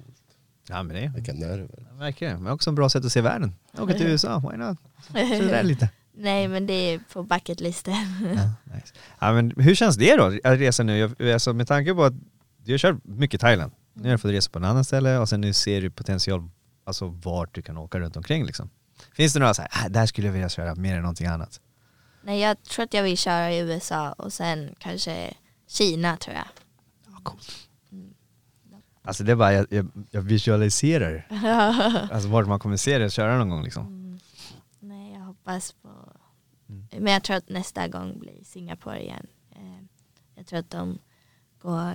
[0.70, 1.68] Ja men det, vilka nerver.
[2.20, 2.38] det.
[2.38, 3.56] Men också en bra sätt att se världen.
[3.78, 4.78] Åka till USA, why not?
[5.08, 5.14] Så
[5.48, 5.90] där lite.
[6.18, 7.94] Nej, men det är på bucketlisten.
[8.36, 8.94] Ja, nice.
[9.20, 10.98] ja, men hur känns det då, att resa nu?
[10.98, 12.14] Jag- Alltså, med tanke på att
[12.58, 13.72] du har kört mycket Thailand.
[13.98, 16.50] Nu har du fått resa på en annan ställe och sen nu ser du potential,
[16.84, 18.70] alltså vart du kan åka runt omkring liksom.
[19.14, 21.62] Finns det några så här, äh, där skulle jag vilja köra mer än någonting annat?
[22.24, 25.34] Nej, jag tror att jag vill köra i USA och sen kanske
[25.68, 26.46] Kina tror jag.
[27.08, 27.52] Ja, coolt.
[29.02, 31.28] Alltså det är bara, jag, jag, jag visualiserar
[32.12, 33.88] alltså vart man kommer se det köra någon gång liksom.
[33.88, 34.20] Mm.
[34.80, 35.90] Nej, jag hoppas på...
[36.70, 36.88] Mm.
[37.04, 39.28] Men jag tror att nästa gång blir Singapore igen.
[39.52, 39.84] Eh,
[40.36, 41.00] Jag tror att de
[41.62, 41.94] går...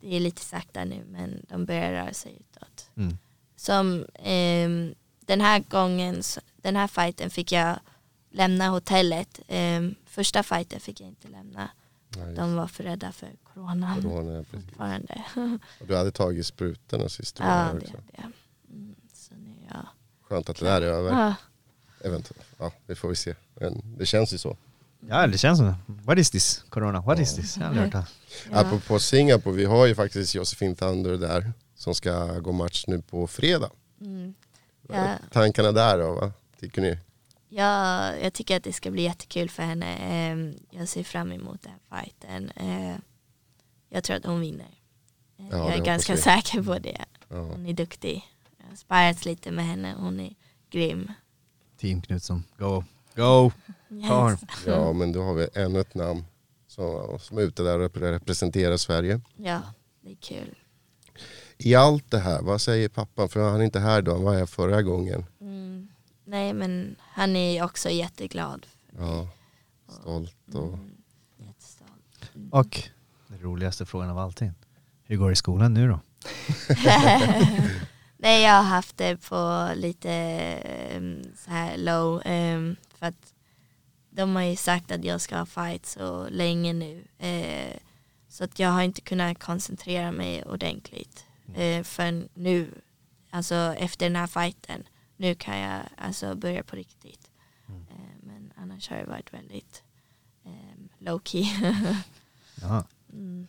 [0.00, 2.90] eh, Det är lite sakta nu men de börjar röra sig utåt.
[2.96, 3.18] Mm.
[3.56, 6.22] Som ehm, den här gången,
[6.56, 7.78] den här fighten fick jag
[8.30, 9.40] lämna hotellet.
[9.48, 11.70] Ehm, första fighten fick jag inte lämna.
[12.08, 15.24] Nej, De var för rädda för coronan corona, fortfarande.
[15.80, 18.32] Och du hade tagit sprutorna sist ja, det är det.
[18.70, 19.86] Mm, så nu är jag...
[20.22, 21.12] Skönt att det där är över.
[21.12, 21.34] Ah,
[22.00, 22.46] Eventuellt.
[22.58, 23.34] Ja, det får vi se.
[23.54, 24.56] Men det känns ju så.
[25.00, 25.76] Ja det känns som det.
[25.86, 26.64] What is this?
[26.68, 27.56] Corona, what is this?
[27.56, 28.06] Jag har aldrig hört det.
[28.52, 28.58] ja.
[28.60, 33.26] Apropå Singapore, vi har ju faktiskt Josefin Thunder där som ska gå match nu på
[33.26, 33.70] fredag.
[34.00, 34.34] Mm.
[34.88, 35.14] Ja.
[35.32, 36.98] Tankarna där då, vad tycker ni?
[37.48, 39.96] Ja, jag tycker att det ska bli jättekul för henne.
[39.96, 42.50] Ehm, Jag ser fram emot den fighten.
[42.50, 42.96] Eh,
[43.88, 44.70] Jag tror att hon vinner.
[45.38, 46.20] Eh, Ja, jag det är ganska vi.
[46.20, 47.04] säker på det.
[47.28, 47.36] Ja.
[47.36, 48.22] Hon är duktig.
[48.58, 49.94] Jag har sparrat lite med henne.
[49.98, 50.34] Hon är
[50.70, 51.12] grym.
[51.80, 52.84] Team Knutsson, go,
[53.16, 53.52] go!
[53.90, 54.40] Yes.
[54.66, 56.24] ja, men då har vi ännu ett namn
[56.66, 59.20] som, som är ute där och representerar Sverige.
[59.36, 59.62] Ja,
[60.00, 60.54] det är kul.
[61.58, 63.28] I allt det här, vad säger pappan?
[63.28, 65.24] För han är inte här då, han var här förra gången.
[65.40, 65.88] Mm.
[66.24, 68.66] Nej, men han är också jätteglad.
[68.98, 69.28] Ja,
[69.88, 70.74] stolt och...
[70.74, 70.90] Mm.
[71.36, 72.30] Jättestolt.
[72.50, 72.82] Och
[73.26, 74.52] den roligaste frågan av allting.
[75.02, 76.00] Hur går det i skolan nu då?
[78.26, 80.12] Nej, jag har haft det på lite
[80.96, 82.22] um, så här low.
[82.26, 83.34] Um, för att
[84.10, 87.04] de har ju sagt att jag ska ha fight så länge nu.
[87.18, 87.76] Eh,
[88.28, 91.26] så att jag har inte kunnat koncentrera mig ordentligt.
[91.54, 92.70] Eh, för nu,
[93.30, 97.30] alltså efter den här fighten, nu kan jag alltså börja på riktigt.
[97.68, 99.82] Eh, men annars har det varit väldigt
[100.98, 101.46] low key.
[103.12, 103.46] Mm.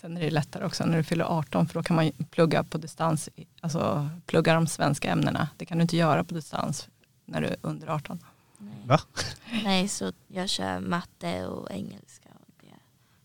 [0.00, 2.78] Sen är det lättare också när du fyller 18 för då kan man plugga på
[2.78, 3.28] distans,
[3.60, 5.48] alltså plugga de svenska ämnena.
[5.56, 6.88] Det kan du inte göra på distans
[7.24, 8.24] när du är under 18.
[8.58, 8.74] Nej.
[8.84, 9.00] Va?
[9.64, 12.28] Nej, så jag kör matte och engelska.
[12.40, 12.64] Och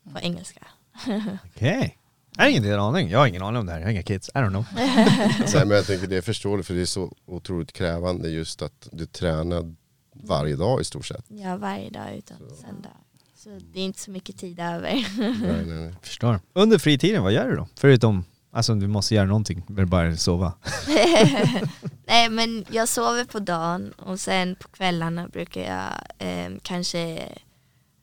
[0.04, 0.66] det på engelska.
[1.46, 1.98] Okej.
[2.36, 3.08] Jag har ingen aning.
[3.08, 3.78] Jag har ingen aning om det här.
[3.78, 4.28] Jag har inga kids.
[4.28, 4.66] I don't know.
[4.74, 8.88] Nej, men jag tänker det är förståeligt för det är så otroligt krävande just att
[8.92, 9.74] du tränar
[10.12, 11.24] varje dag i stort sett.
[11.28, 13.05] Ja, varje dag utom söndag.
[13.46, 14.92] Så det är inte så mycket tid över.
[15.18, 15.94] Nej, nej, nej.
[16.02, 16.40] Förstår.
[16.52, 17.68] Under fritiden, vad gör du då?
[17.76, 20.52] Förutom, alltså du måste göra någonting, eller bara sova.
[22.06, 25.92] Nej, men jag sover på dagen och sen på kvällarna brukar jag
[26.28, 27.16] eh, kanske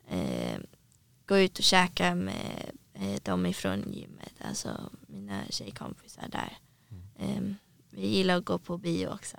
[0.09, 0.57] eh,
[1.25, 4.69] gå ut och käka med eh, dem ifrån gymmet, alltså
[5.07, 6.57] mina tjejkompisar där.
[7.19, 7.41] Eh,
[7.91, 9.37] vi gillar att gå på bio också.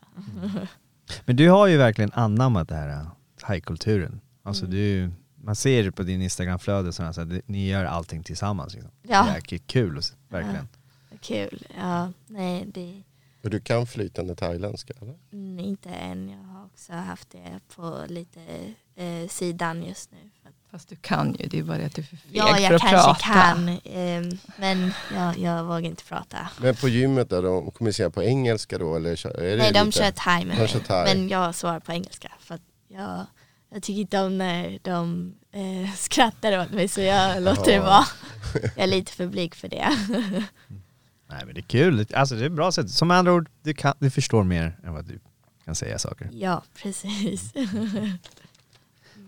[1.25, 3.07] Men du har ju verkligen anammat det här äh,
[3.41, 4.21] thai-kulturen.
[4.43, 4.77] Alltså Mm.
[4.77, 5.11] du,
[5.45, 8.75] man ser det på din Instagramflöde och sådär, så att det- ni gör allting tillsammans.
[8.75, 8.91] Liksom.
[9.03, 9.23] Ja.
[9.49, 10.69] Det är kul, verkligen.
[11.21, 11.67] Kul.
[11.79, 13.03] Ja, nej, det
[13.45, 15.15] Och du kan flytande thailändska eller?
[15.33, 16.29] Mm, inte än.
[16.29, 18.41] Jag har också haft det på lite
[18.97, 20.19] eh, sidan just nu.
[20.43, 22.31] För att, Fast du kan ju, det är bara det att du är för feg
[22.37, 23.43] ja, för jag att kanske prata.
[23.43, 23.79] kan.
[23.85, 26.49] ehm, men jag, jag vågar inte prata.
[26.61, 29.99] Men på gymmet där, de kommunicerar på engelska då eller är det Nej, de lite-
[29.99, 31.15] kör thai med De mig.
[31.17, 32.33] Men jag svarar på engelska.
[32.41, 33.27] För att jag,
[33.75, 38.05] jag tycker inte om när de eh, skrattar åt mig så jag låter det vara.
[38.77, 39.89] Jag är lite för blyg för det.
[41.29, 42.91] Nej men det är kul, alltså det är ett bra sätt.
[42.91, 45.19] Som andra ord, du, kan, du förstår mer än vad du
[45.65, 46.29] kan säga saker.
[46.33, 47.53] ja, precis.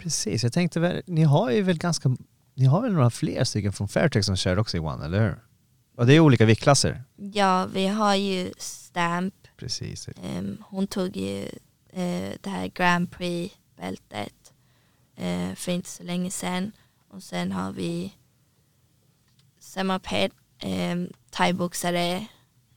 [0.02, 2.16] Precis, jag tänkte väl, ni har ju väl ganska,
[2.54, 5.38] ni har väl några fler stycken från Fairtex som kör också i One, eller hur?
[5.96, 7.02] Och det är olika viktklasser?
[7.16, 10.08] ja, vi har ju Stamp Precis.
[10.08, 11.42] Ehm, hon tog ju
[11.92, 13.10] eh, det här Grand
[13.76, 14.52] Prix-bältet
[15.16, 16.72] eh, för inte så länge sedan.
[17.08, 18.14] Och sen har vi
[19.58, 20.30] Semaped,
[20.64, 22.26] um, thaiboxare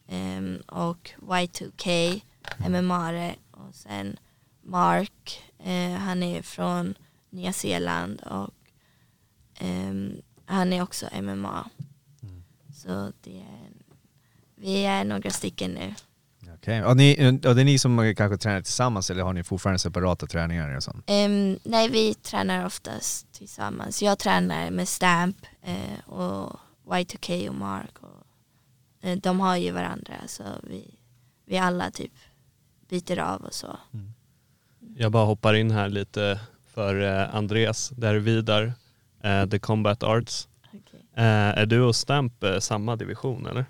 [0.08, 2.22] ehm, och Y2K,
[2.58, 4.20] MMA-are och sen
[4.62, 6.96] Mark, eh, han är från
[7.30, 8.54] Nya Zeeland och
[9.60, 11.70] ehm, han är också MMA.
[12.74, 13.72] Så det är,
[14.56, 15.96] vi är några stycken nu.
[16.62, 19.80] Okej, och, ni, och det är ni som kanske tränar tillsammans eller har ni fortfarande
[19.80, 21.04] separata träningar och sånt?
[21.08, 24.02] Ehm, nej, vi tränar oftast tillsammans.
[24.02, 27.92] Jag tränar med Stamp eh, och Y2K och Mark.
[28.00, 30.96] Och, eh, de har ju varandra så vi,
[31.46, 32.14] vi alla typ
[32.90, 33.78] byter av och så.
[34.96, 36.40] Jag bara hoppar in här lite
[36.74, 38.74] för eh, Andreas, det här är Vidar,
[39.24, 40.48] eh, The Combat Arts.
[41.16, 41.24] Eh,
[41.60, 43.66] är du och Stamp eh, samma division eller?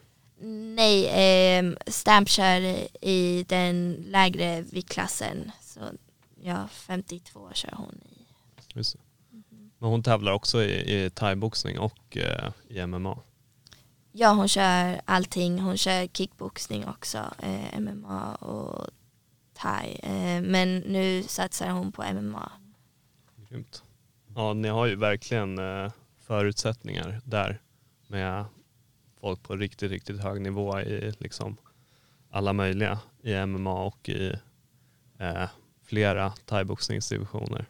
[0.79, 2.61] Nej, eh, Stamp kör
[3.01, 5.51] i den lägre viktklassen.
[5.61, 5.79] Så
[6.41, 8.25] ja, 52 kör hon i.
[8.73, 8.99] Just det.
[9.79, 13.19] Men hon tävlar också i, i thaiboxning och eh, i MMA.
[14.11, 15.59] Ja, hon kör allting.
[15.59, 18.87] Hon kör kickboxning också, eh, MMA och
[19.53, 19.99] thai.
[20.03, 22.51] Eh, men nu satsar hon på MMA.
[23.49, 23.83] Grymt.
[24.35, 25.91] Ja, ni har ju verkligen eh,
[26.27, 27.61] förutsättningar där
[28.07, 28.45] med
[29.21, 31.57] folk på riktigt, riktigt hög nivå i liksom
[32.31, 34.33] alla möjliga i MMA och i
[35.19, 35.49] eh,
[35.83, 37.65] flera thaiboxningsdivisioner.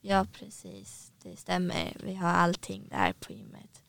[0.00, 1.12] Ja, precis.
[1.22, 1.96] Det stämmer.
[2.04, 3.82] Vi har allting där på gymmet.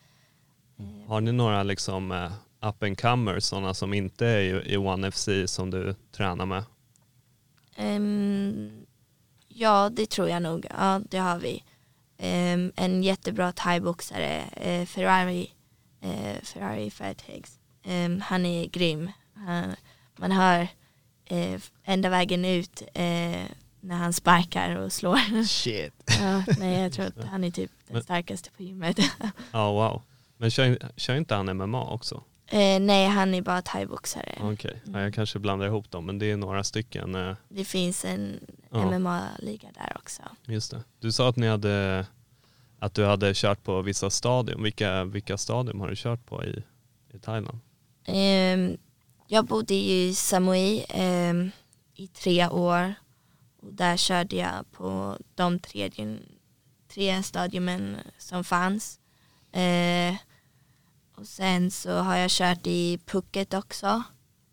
[0.78, 2.32] Eh, Har ni några liksom eh,
[2.70, 6.64] up and comers, sådana som inte är i, i One FC som du tränar med?
[7.76, 8.86] Ehm,
[9.48, 10.66] ja, det tror jag nog.
[10.70, 11.64] Ja, det har vi.
[12.18, 15.53] Ehm, en jättebra thaiboxare, eh, Ferrari,
[16.04, 17.60] eh, Ferrari Fairtex.
[17.86, 19.12] Ehm, han är grym.
[19.34, 19.76] Han,
[20.18, 20.68] man hör
[21.26, 23.42] eh, ända vägen ut eh,
[23.80, 25.44] när han sparkar och slår.
[25.48, 25.94] Shit.
[26.20, 29.00] ja, nej, jag tror att han är typ den starkaste på gymmet.
[29.52, 30.02] Ja, wow.
[30.38, 32.24] Men kör, kör inte han MMA också?
[32.48, 34.36] eh, nej, han är bara thaiboxare.
[34.42, 37.16] Okej, ja, jag kanske blandar ihop dem, men det är några stycken.
[37.16, 38.40] eh, Det finns en
[38.72, 39.00] Ja.
[39.00, 40.22] MMA-liga där också.
[40.46, 40.84] Just det.
[41.00, 42.06] Du sa att ni hade
[42.84, 44.64] att du hade kört på vissa stadion.
[44.64, 46.64] Vilka, vilka stadion har du kört på i,
[47.14, 47.60] i Thailand?
[48.06, 48.78] Ehm,
[49.28, 51.52] jag bodde i Samui ehm,
[51.96, 52.94] i tre år
[53.62, 55.92] och där körde jag på de tre,
[56.88, 59.00] tre stadiumen som fanns.
[59.52, 60.16] Eh,
[61.16, 64.04] och sen så har jag kört i Phuket också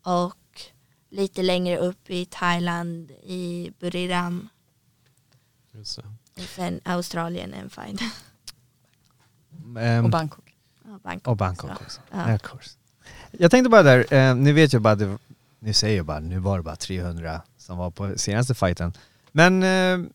[0.02, 0.62] och
[1.08, 4.48] lite längre upp i Thailand i Buriram
[5.72, 6.19] Just det.
[6.42, 7.98] Och sen Australien en fine.
[9.78, 10.54] Ehm, Och Bangkok.
[10.84, 11.28] Ja, Bangkok.
[11.28, 11.82] och Bangkok också.
[11.84, 12.00] också.
[12.12, 12.34] Ja.
[12.34, 12.70] Of course.
[13.30, 15.18] Jag tänkte bara där, eh, ni vet ju bara, det,
[15.58, 18.92] ni säger ju bara, nu var det bara 300 som var på senaste fighten.
[19.32, 20.10] Men, eh,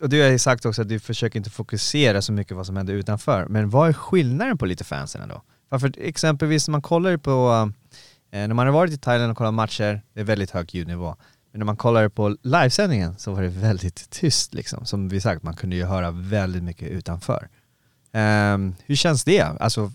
[0.00, 2.76] och du har ju sagt också att du försöker inte fokusera så mycket vad som
[2.76, 3.46] händer utanför.
[3.46, 5.42] Men vad är skillnaden på lite fansen då?
[5.68, 7.70] Varför exempelvis när man kollar på,
[8.30, 11.16] eh, när man har varit i Thailand och kollat matcher, det är väldigt hög ljudnivå.
[11.54, 14.86] Men när man kollar på livesändningen så var det väldigt tyst liksom.
[14.86, 17.48] Som vi sagt, man kunde ju höra väldigt mycket utanför.
[18.12, 19.40] Um, hur känns det?
[19.40, 19.92] Alltså,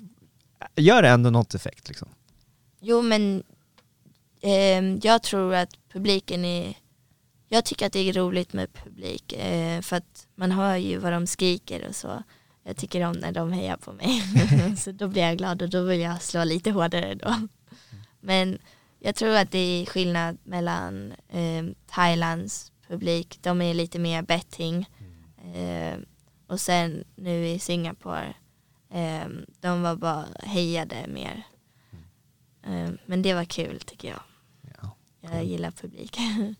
[0.76, 2.08] gör det ändå något effekt liksom?
[2.80, 3.44] Jo men
[4.44, 6.78] um, jag tror att publiken är,
[7.50, 11.14] jag tycker att det är roligt med publik eh, för att man hör ju vad
[11.14, 12.24] de skriker och så.
[12.64, 14.22] Jag tycker om när de hejar på mig.
[14.78, 17.48] så då blir jag glad och då vill jag slå lite hårdare då.
[18.20, 18.60] Men
[19.00, 24.90] jag tror att det är skillnad mellan eh, Thailands publik, de är lite mer betting.
[25.56, 25.98] Eh,
[26.48, 28.34] och sen nu i Singapore,
[28.94, 29.28] eh,
[29.60, 31.44] de var bara hejade mer.
[32.64, 34.22] Eh, Men det var kul tycker jag.
[34.82, 34.96] Ja.
[35.22, 36.18] Jag gillar publik.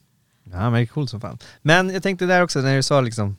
[0.52, 1.38] Ja men det är coolt som fan.
[1.62, 3.38] Men jag tänkte där också när du sa liksom,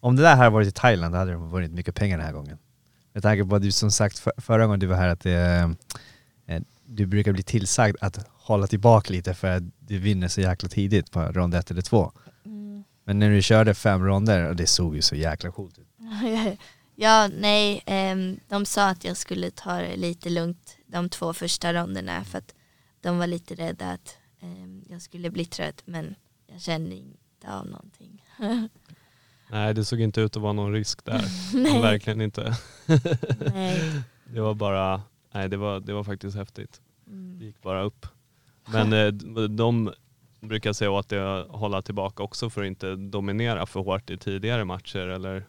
[0.00, 2.32] om det där hade varit i Thailand då hade det varit mycket pengar den här
[2.32, 2.58] gången.
[3.12, 5.74] Med tanke på att du som sagt för, förra gången du var här att det,
[6.88, 11.10] du brukar bli tillsagd att hålla tillbaka lite för att du vinner så jäkla tidigt
[11.10, 12.12] på rond ett eller två.
[13.04, 15.88] Men när du körde fem ronder, och det såg ju så jäkla coolt ut.
[16.94, 21.72] ja, nej, ehm, de sa att jag skulle ta det lite lugnt de två första
[21.72, 22.54] ronderna för att
[23.00, 26.14] de var lite rädda att ehm, jag skulle bli trött men
[26.46, 28.24] jag kände inte av någonting.
[29.50, 31.24] Nej, det såg inte ut att vara någon risk där.
[31.54, 31.82] Nej.
[31.82, 32.56] Verkligen inte.
[33.54, 34.02] nej.
[34.24, 35.02] Det var bara,
[35.38, 36.80] nej det var, det var faktiskt häftigt.
[37.04, 37.40] Det Mm.
[37.40, 38.06] gick bara upp.
[38.72, 39.06] Men eh,
[39.48, 39.92] de
[40.40, 44.18] brukar säga åt dig att hålla tillbaka också för att inte dominera för hårt i
[44.18, 45.46] tidigare matcher eller?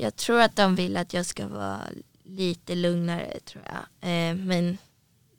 [0.00, 1.80] Jag tror att de vill att jag ska vara
[2.24, 4.10] lite lugnare tror jag.
[4.10, 4.78] Eh, men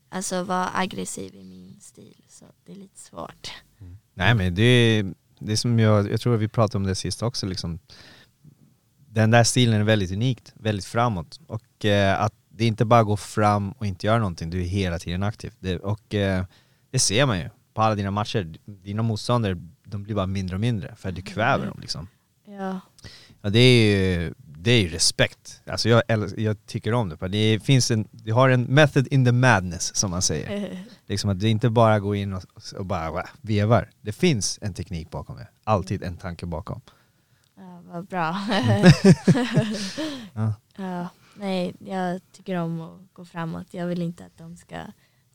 [0.09, 3.51] alltså vara aggressiv i min stil så det är lite svårt.
[4.13, 6.95] Nej men det är, det är som jag, jag tror att vi pratade om det
[6.95, 7.79] sist också liksom.
[9.11, 11.39] Den där stilen är väldigt unikt, väldigt framåt.
[11.47, 14.99] Och eh, att det inte bara går fram och inte gör någonting, du är hela
[14.99, 15.53] tiden aktiv.
[15.59, 16.45] Det, och eh,
[16.91, 18.55] det ser man ju på alla dina matcher.
[18.65, 22.07] Dina motståndare, de blir bara mindre och mindre för att du kväver dem liksom.
[22.47, 22.79] Ja.
[23.41, 25.61] Ja, det är ju, det är ju respekt.
[25.65, 26.03] Alltså jag,
[26.37, 27.27] jag tycker om det.
[27.27, 30.79] Det finns en, du har en method in the madness som man säger.
[31.05, 32.43] Liksom att det inte bara går in och,
[32.77, 33.89] och bara va, vevar.
[34.01, 35.47] Det finns en teknik bakom det.
[35.63, 36.81] Alltid en tanke bakom.
[37.57, 38.35] Ja, vad bra.
[40.33, 40.53] Ja.
[40.77, 41.07] ja,
[41.39, 43.67] nej, jag tycker om att gå framåt.
[43.71, 44.77] Jag vill inte att de ska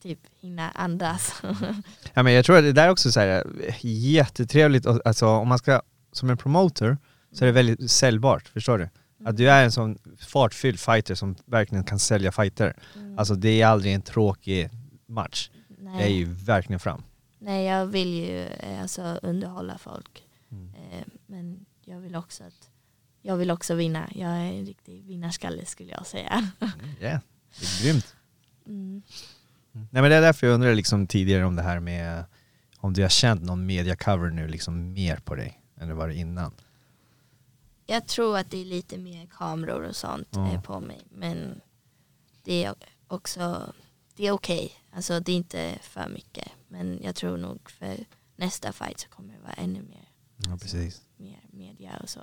[0.02, 1.42] typ hinna andas.
[2.14, 5.48] Ja, men jag tror att det där är också så här, eh, jättetrevligt, alltså om
[5.48, 5.82] man ska,
[6.12, 6.98] som en promoter,
[7.32, 8.88] så är det väldigt säljbart, förstår du?
[9.24, 12.76] Att du är en sån fartfylld fighter som verkligen kan sälja fighter.
[12.96, 13.18] Mm.
[13.18, 14.70] Alltså det är aldrig en tråkig
[15.06, 15.50] match.
[15.68, 15.98] Nej.
[15.98, 17.02] Det är ju verkligen fram.
[17.38, 20.24] Nej, jag vill ju eh, alltså, underhålla folk.
[20.50, 20.74] Mm.
[20.74, 22.70] Eh, men jag vill också att
[23.26, 24.08] jag vill också vinna.
[24.14, 26.50] Jag är en riktig vinnarskalle skulle jag säga.
[27.00, 27.20] Ja,
[27.60, 28.16] det är grymt.
[28.66, 29.02] Mm.
[29.72, 32.24] Nej men det är därför jag undrade liksom tidigare om det här med
[32.76, 36.08] om du har känt någon media cover nu liksom mer på dig än det var
[36.08, 36.52] innan.
[37.86, 41.02] Jag tror att det är lite mer kameror och sånt eh, på mig.
[41.10, 41.60] Men
[42.42, 42.74] det är
[43.08, 43.72] också
[44.16, 44.72] det är okej.
[44.92, 46.48] Alltså det är inte för mycket.
[46.68, 47.96] Men jag tror nog för
[48.36, 51.02] nästa fight så kommer det vara ännu mer, Ja precis.
[51.16, 52.20] mer media och så.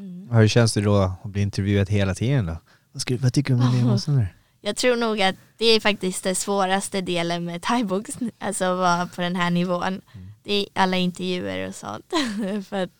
[0.00, 0.30] Mm.
[0.36, 2.56] Hur känns det då att bli intervjuad hela tiden då?
[2.92, 4.28] Vad, ska, vad tycker du om din motståndare?
[4.60, 9.06] Jag tror nog att det är faktiskt den svåraste delen med thaibox, alltså att vara
[9.06, 10.00] på den här nivån.
[10.42, 12.04] Det är alla intervjuer och sånt.
[12.68, 12.90] För att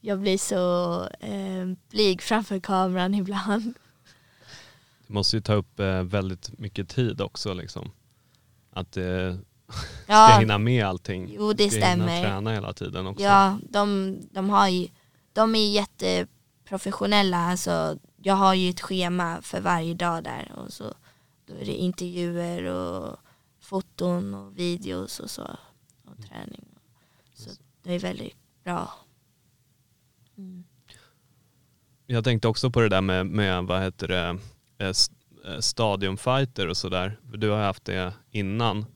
[0.00, 3.74] jag blir så eh, blyg framför kameran ibland.
[5.06, 7.90] Det måste ju ta upp eh, väldigt mycket tid också liksom.
[8.72, 9.04] Att eh,
[10.04, 11.34] ska Ja, hinna med allting.
[11.38, 12.22] jo det ska hinna stämmer.
[12.22, 13.24] träna hela tiden också.
[13.24, 14.88] Ja, de, de har ju,
[15.32, 15.70] de är
[16.66, 17.36] jätteprofessionella.
[17.36, 20.94] Alltså, jag har ju ett schema för varje dag där och så
[21.46, 23.18] då är det intervjuer och
[23.60, 25.56] foton och videos och så
[26.04, 26.64] och träning.
[27.34, 27.50] Så
[27.82, 28.92] det är väldigt bra.
[30.38, 30.64] Mm.
[32.06, 34.38] Jag tänkte också på det där med, med vad heter det,
[34.78, 34.92] eh,
[35.44, 37.18] eh, stadionfighter och sådär.
[37.22, 38.86] Du har haft det innan.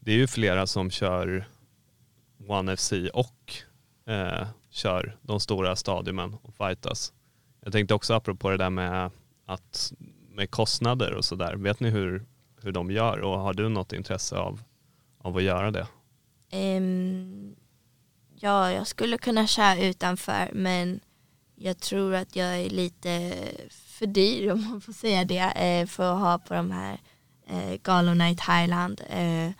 [0.00, 1.48] Det är ju flera som kör
[2.48, 3.54] One FC och
[4.06, 4.46] eh,
[4.80, 7.12] kör de stora stadiumen och fightas.
[7.60, 9.10] Jag tänkte också apropå det där med,
[9.46, 9.92] att,
[10.28, 11.56] med kostnader och sådär.
[11.56, 12.26] Vet ni hur,
[12.62, 14.62] hur de gör och har du något intresse av,
[15.18, 15.86] av att göra det?
[16.50, 17.54] Ehm,
[18.34, 21.00] ja, jag skulle kunna köra utanför men
[21.54, 23.34] jag tror att jag är lite
[23.70, 26.98] för dyr om man får säga det eh, för att ha på de här
[27.46, 29.00] eh, galorna i Thailand.
[29.08, 29.50] Eh,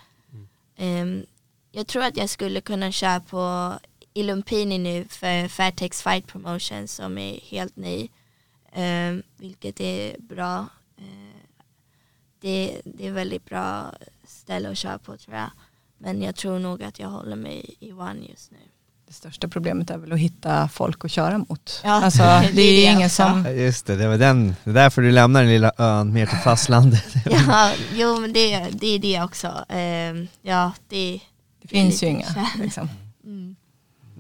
[0.76, 1.26] ehm,
[1.72, 3.74] jag tror att jag skulle kunna köra på
[4.14, 8.08] i Lumpini nu för Fairtex Fight Promotion som är helt ny.
[8.72, 10.66] Ehm, vilket är bra.
[10.98, 11.40] Eh,
[12.40, 13.94] det, det är väldigt bra
[14.24, 15.50] ställe att köra på tror jag.
[15.98, 18.58] Men jag tror nog att jag håller mig i One just nu.
[19.06, 21.80] Det största problemet är väl att hitta folk att köra mot.
[21.84, 23.44] Ja, alltså, det det är ju ingen som...
[23.44, 24.54] Ja, just det, det var den.
[24.64, 27.04] Det är därför du lämnar den lilla ön mer till fastlandet.
[27.30, 29.64] Ja, jo men det, det är det också.
[29.68, 31.20] Ehm, ja, det,
[31.62, 32.26] Det finns ju inga.
[32.58, 32.88] Liksom.
[33.24, 33.56] mm.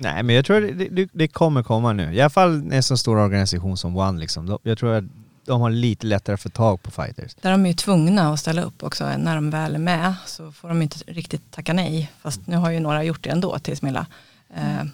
[0.02, 2.14] Nej men jag tror det, det, det kommer komma nu.
[2.14, 4.58] I alla fall en så stor organisation som One liksom.
[4.62, 5.04] Jag tror att
[5.46, 7.34] de har lite lättare att få tag på fighters.
[7.34, 9.16] Där de är ju tvungna att ställa upp också.
[9.18, 12.12] När de väl är med så får de inte riktigt tacka nej.
[12.20, 14.06] Fast nu har ju några gjort det ändå till Smilla.
[14.54, 14.90] Eller?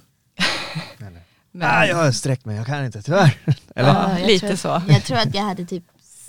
[1.53, 3.39] men- Ah, jag har sträckt mig, jag kan inte tyvärr.
[3.75, 3.89] Eller?
[3.89, 4.83] Ja, lite tror, så.
[4.89, 5.85] Jag tror att jag hade typ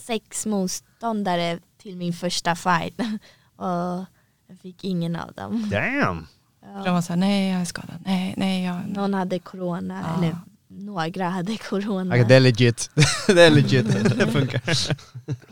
[0.07, 2.93] sex motståndare till min första fight.
[3.55, 4.05] Och
[4.47, 5.69] jag fick ingen av dem.
[5.71, 6.27] Damn!
[6.73, 6.93] De Ja.
[6.93, 8.87] var såhär, nej jag är skadad, nej, nej jag...
[8.87, 10.17] Någon hade corona, Ja.
[10.17, 10.37] eller
[10.67, 12.15] några hade corona.
[12.15, 12.89] Okay, det är legit.
[13.27, 13.87] det är legit,
[14.17, 14.61] det funkar.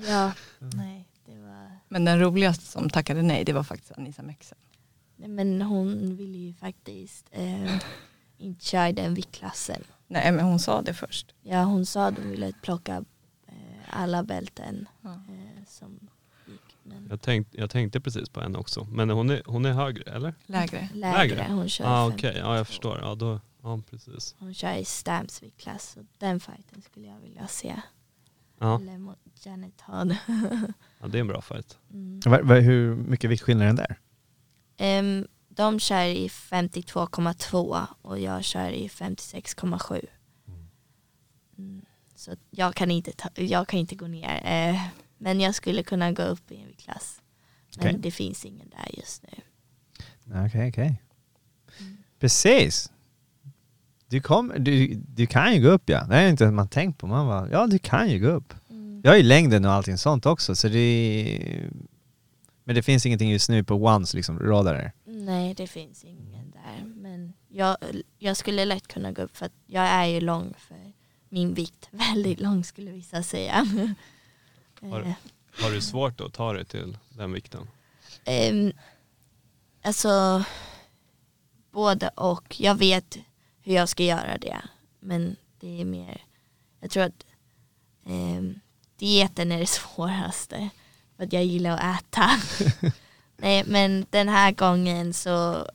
[0.09, 1.79] Ja, nej, det var...
[1.89, 4.57] Men den roligaste som tackade nej, det var faktiskt Anissa Mexen.
[5.17, 7.77] Nej, men hon ville ju faktiskt eh,
[8.37, 9.81] inte köra i den viktklassen.
[10.07, 11.33] Nej men hon sa det först.
[11.43, 12.95] Ja, hon sa att hon ville plocka
[13.47, 13.53] eh,
[13.89, 15.09] alla bälten Ja.
[15.09, 15.99] eh, som
[16.47, 16.77] gick.
[16.83, 18.83] Men Jag, tänkt, jag tänkte precis på en också.
[18.83, 20.33] Men hon är, hon är högre eller?
[20.45, 20.89] Lägre.
[20.93, 21.35] lägre.
[21.35, 21.53] lägre?
[21.53, 22.99] Hon kör, Ja ah, okej, ja jag förstår.
[23.01, 24.35] Ja, då, ja precis.
[24.39, 24.85] hon kör i.
[24.85, 27.75] Så den fighten skulle jag vilja se.
[28.59, 30.15] Ja, Eller mot Janet Todd.
[30.99, 31.77] ja det är en bra fight.
[31.91, 32.19] mm.
[32.25, 33.99] Va- va- Hur mycket viktskillnad är den där?
[34.77, 40.05] Ehm, de kör i 52,2 och jag kör i 56,7.
[41.57, 41.85] Mm.
[42.15, 44.41] Så att jag kan inte, ta, jag kan inte gå ner.
[44.45, 44.81] Eh,
[45.17, 47.21] men jag skulle kunna gå upp i en viktklass.
[47.77, 47.99] Men Okej.
[47.99, 49.29] det finns ingen där just nu.
[50.45, 51.01] Okej, okej.
[52.19, 52.91] Precis.
[54.07, 56.03] Du, kom, du, du kan ju gå upp ja.
[56.09, 57.07] Det är inte man tänkt på.
[57.07, 58.53] Man bara, ja du kan ju gå upp.
[59.03, 61.69] Jag har ju längden och allting sånt också så det
[62.63, 64.91] Men det finns ingenting just nu på Ones liksom radar.
[65.05, 66.85] Nej, det finns ingen där.
[66.85, 67.77] Men jag,
[68.17, 70.93] jag skulle lätt kunna gå upp för att jag är ju lång för
[71.29, 71.87] min vikt.
[71.91, 73.67] Väldigt lång skulle vissa säga.
[74.81, 75.13] Har, Eh,
[75.63, 77.67] har du svårt att ta dig till den vikten?
[78.25, 78.71] Ehm,
[79.83, 80.43] alltså,
[81.71, 82.59] både och.
[82.59, 83.17] Jag vet
[83.61, 84.61] hur jag ska göra det.
[84.99, 86.21] Men det är mer,
[86.79, 87.25] jag tror att
[88.05, 88.59] ehm,
[88.97, 90.69] dieten är det svåraste.
[91.17, 92.29] För att jag gillar att äta.
[93.37, 95.67] Nej, men den här gången så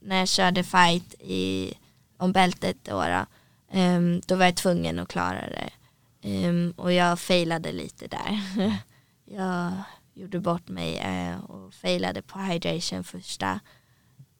[0.00, 1.72] när jag körde fight i,
[2.16, 3.26] om bältet då, då,
[3.70, 5.70] ehm, då var jag tvungen att klara det.
[6.26, 8.40] Um, och jag failade lite där.
[9.24, 9.72] jag,
[10.14, 13.60] gjorde bort mig uh, och failade på hydration första.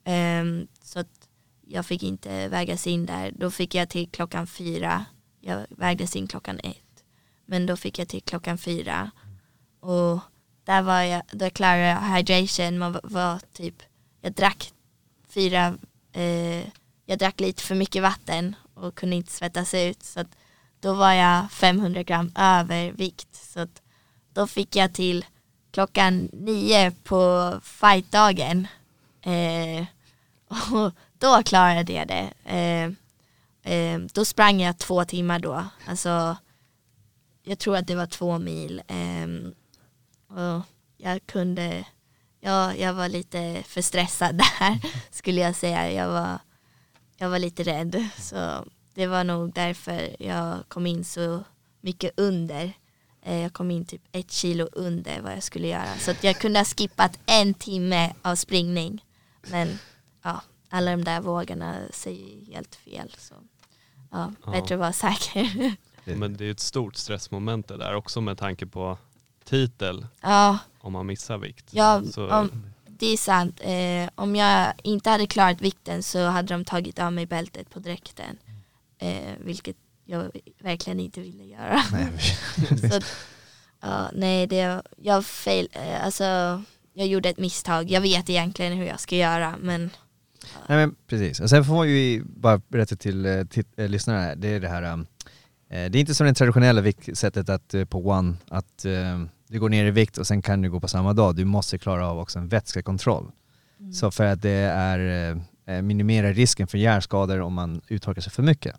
[0.04, 1.28] Um, så att
[1.66, 3.32] jag fick inte vägas in där.
[3.36, 5.04] Då fick jag till klockan fyra.
[5.40, 7.04] Jag vägdes in klockan ett.
[7.46, 9.10] Men då fick jag till klockan fyra.
[9.80, 10.20] Och
[10.64, 12.78] där var jag, då klarade jag hydration.
[12.78, 13.82] Man var, var typ,
[14.20, 14.72] jag drack
[15.28, 15.78] fyra,
[16.12, 16.68] eh,
[17.04, 20.02] jag drack lite för mycket vatten och kunde inte svettas ut.
[20.02, 20.36] Så att
[20.80, 23.28] då var jag 500 gram övervikt.
[23.32, 23.82] Så att
[24.32, 25.24] då fick jag till
[25.70, 28.68] klockan nio på fightdagen.
[29.22, 29.86] Eh,
[30.72, 32.32] och då klarade jag det.
[32.44, 32.92] Eh,
[33.72, 35.64] eh, då sprang jag två timmar då.
[35.86, 36.36] Alltså,
[37.42, 38.82] jag tror att det var två mil.
[38.88, 39.28] Eh,
[40.36, 40.62] och
[40.96, 41.84] jag kunde,
[42.40, 45.92] ja, jag var lite för stressad där skulle jag säga.
[45.92, 46.38] Jag var,
[47.16, 48.08] jag var lite rädd.
[48.18, 48.64] Så
[48.96, 51.44] det var nog därför jag kom in så
[51.80, 52.72] mycket under.
[53.22, 55.96] Eh, Jag kom in typ ett kilo under vad jag skulle göra.
[55.98, 59.04] Så att jag kunde ha skippat en timme av springning.
[59.50, 59.78] Men
[60.22, 63.14] ja, alla de där vågorna säger helt fel.
[63.18, 63.34] Så
[64.10, 64.32] Ja.
[64.52, 65.74] bättre att vara säker.
[66.16, 68.98] Men det är ett stort stressmoment det där också med tanke på
[69.44, 71.68] titel ja, om man missar vikt.
[71.70, 73.60] ja Så, om, det är sant.
[73.62, 77.78] Eh, om jag inte hade klarat vikten så hade de tagit av mig bältet på
[77.78, 78.38] dräkten.
[78.98, 80.30] Eh, vilket jag
[80.62, 81.82] verkligen inte ville göra.
[82.90, 83.04] Så, att,
[83.80, 86.24] ja, nej, det, jag, fail, eh, alltså,
[86.92, 87.90] jag gjorde ett misstag.
[87.90, 89.90] Jag vet egentligen hur jag ska göra men
[90.68, 94.36] Nej men precis, och sen får vi bara berätta till, eh, till eh, lyssnarna här,
[94.36, 95.06] det är det här, um,
[95.70, 99.68] eh, det är inte som det traditionella viktsättet att, på One, att eh, du går
[99.68, 102.18] ner i vikt och sen kan du gå på samma dag, du måste klara av
[102.18, 103.32] också en vätskekontroll.
[103.92, 108.32] Så för att det är, eh, eh, minimera risken för hjärnskador om man uttorkar sig
[108.32, 108.76] för mycket.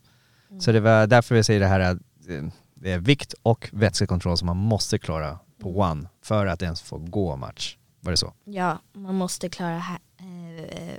[0.60, 1.98] Så det var därför jag säger det här att
[2.30, 2.44] eh,
[2.74, 6.98] det är vikt och vätskekontroll som man måste klara på One för att ens få
[6.98, 7.78] gå match.
[8.00, 8.34] Var det så?
[8.44, 9.84] ja, man måste klara
[10.18, 10.96] eh,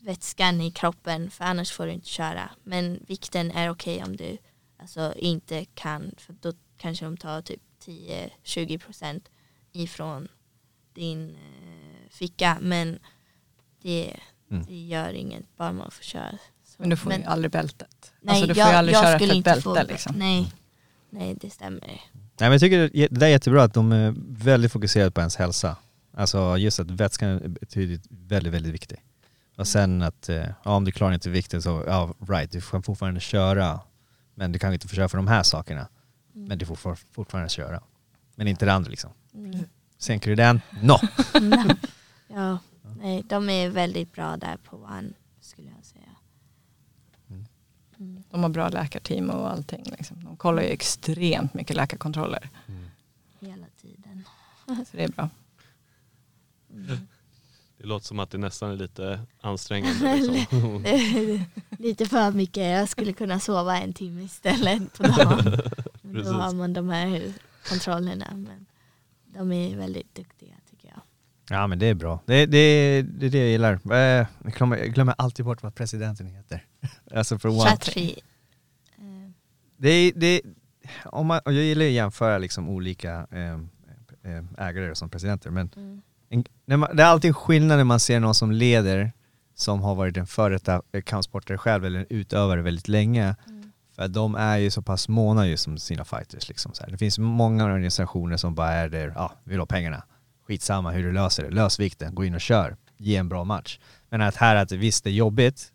[0.00, 2.50] vätskan i kroppen för annars får du inte köra.
[2.62, 4.38] Men vikten är okej om du
[4.78, 9.20] alltså, inte kan för då kanske de tar typ 10-20%
[9.72, 10.28] ifrån
[10.94, 12.98] din eh, ficka men
[13.82, 14.16] det,
[14.50, 14.64] Mm.
[14.66, 16.38] det gör inget bara man får köra.
[16.82, 18.12] Men du får ju aldrig bältet.
[18.20, 19.92] Nej, alltså du får jag, ju aldrig jag köra skulle för ett inte bälte få,
[19.92, 20.16] liksom.
[20.18, 20.52] Nej,
[21.10, 21.80] nej det stämmer.
[21.82, 22.02] Nej
[22.38, 25.76] men jag tycker det är jättebra att de är väldigt fokuserade på ens hälsa.
[26.14, 28.98] Alltså just att vätskan är väldigt, väldigt viktig.
[29.56, 32.82] Och sen att, eh, ja, om du klarar inte vikten så, ja right, du kan
[32.82, 33.80] fortfarande köra.
[34.34, 35.88] Men du kan inte få köra för de här sakerna.
[36.32, 37.82] Men du får for- fortfarande köra.
[38.34, 39.10] Men inte det andra liksom.
[39.34, 39.64] Mm.
[39.98, 40.60] Sänker du den?
[40.82, 40.98] No!
[42.28, 42.58] ja,
[42.98, 46.16] nej, de är väldigt bra där på One skulle jag säga.
[47.30, 48.21] Mm.
[48.32, 49.84] De har bra läkarteam och allting.
[49.98, 50.24] Liksom.
[50.24, 52.48] De kollar ju extremt mycket läkarkontroller.
[53.40, 54.24] Hela tiden.
[54.90, 55.28] Så det är bra.
[57.78, 60.16] det låter som att det nästan är lite ansträngande.
[60.16, 60.84] Liksom.
[61.78, 65.58] Lite för mycket, jag skulle kunna sova en timme istället på dagen.
[66.02, 66.24] Men.
[66.24, 67.32] Då har man de här
[67.68, 68.26] kontrollerna.
[68.34, 68.66] Men
[69.26, 71.00] de är väldigt duktiga tycker jag.
[71.58, 72.20] Ja men det är bra.
[72.26, 73.72] Det, det, det är det jag gillar.
[73.92, 76.66] Eh, Jag glömmer, jag glömmer alltid bort vad presidenten heter.
[77.14, 77.70] Alltså för one.
[77.70, 79.30] Eh,
[79.76, 80.40] Det är, det,
[81.04, 83.54] om man, jag gillar ju att jämföra liksom olika eh,
[84.32, 86.02] eh, ägare som presidenter, men mm.
[86.66, 89.12] en, man, det är alltid skillnad när man ser någon som leder
[89.54, 93.36] som har varit en före detta kampsportare själv eller en utövare väldigt länge.
[93.46, 93.72] Mm.
[93.96, 96.48] För de är ju så pass måna just om sina fighters.
[96.48, 96.72] Liksom.
[96.88, 100.02] Det finns många organisationer som bara är där, ja, vi vill ha pengarna.
[100.46, 103.78] Skitsamma hur du löser det, lös vikten, gå in och kör, ge en bra match.
[104.10, 105.72] Men att här att visst det är jobbigt,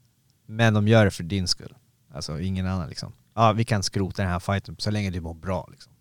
[0.48, 1.74] men de gör det för din skull.
[2.14, 3.14] Alltså ingen annan liksom.
[3.36, 5.94] Ja, vi kan skrota den här fighten så länge du mår bra liksom.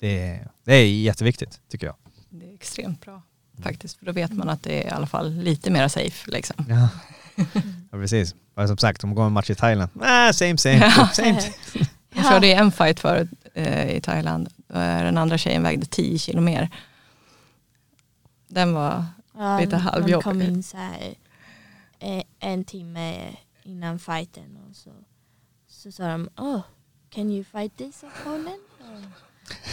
[0.00, 1.96] Det är, det är jätteviktigt tycker jag.
[2.30, 3.22] Det är extremt bra
[3.62, 3.98] faktiskt.
[3.98, 6.30] För då vet man att det är i alla fall lite mer safe.
[6.30, 6.66] Liksom.
[6.68, 6.88] Ja,
[7.90, 8.34] ja precis.
[8.54, 11.08] Och som sagt, om de går en match i Thailand, ah, same same, Ja.
[11.12, 11.40] same.
[12.16, 14.48] Jag körde en fight förut eh, i Thailand.
[14.68, 16.70] Då Den andra tjejen vägde 10 kilo mer.
[18.48, 19.04] Den var,
[19.38, 20.14] Ja, Lite halvjobbig.
[20.14, 21.14] De kom in så här
[21.98, 24.90] eh, en timme innan fighten och så,
[25.68, 26.60] så sa de oh,
[27.10, 28.60] can you fight this opponent?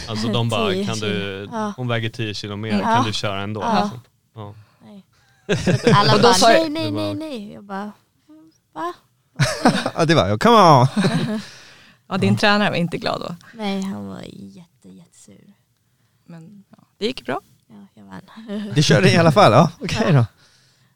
[0.08, 1.48] Alltså de bara, 10 kan du.
[1.52, 1.72] Ja.
[1.76, 2.82] hon väger 10 kilo mer, Ja.
[2.82, 3.60] kan du köra ändå?
[3.60, 3.82] Ja.
[3.82, 4.00] Liksom?
[4.34, 4.54] Ja.
[4.84, 5.04] nej.
[5.94, 7.52] Alla bara sa- nej, nej, nej, nej.
[7.52, 7.92] Jag bara
[8.72, 8.92] va?
[9.94, 10.86] Ja det var jag, come on!
[12.08, 13.36] ja din tränare var inte glad då.
[13.54, 15.52] Nej, han var jätte, jättesur.
[16.24, 17.40] Men ja, det gick bra.
[17.66, 18.20] Ja, jag vann.
[18.74, 20.26] Du körde i alla fall, ja okej då.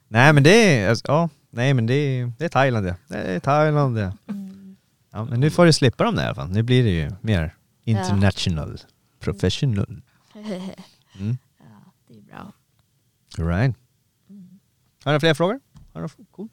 [0.09, 2.97] Nej men det är, alltså, ja, nej men det är, det är Thailand det.
[3.09, 4.13] Det är Thailand det.
[4.29, 4.77] Mm.
[5.13, 6.49] Ja, men nu får du slippa dem där i alla fall.
[6.51, 7.55] Nu blir det ju mer
[7.85, 8.79] international,
[9.21, 10.03] professional.
[11.19, 11.37] Mm.
[13.39, 13.77] Right.
[15.05, 15.61] Har du fler frågor?
[15.93, 16.49] Har du cool?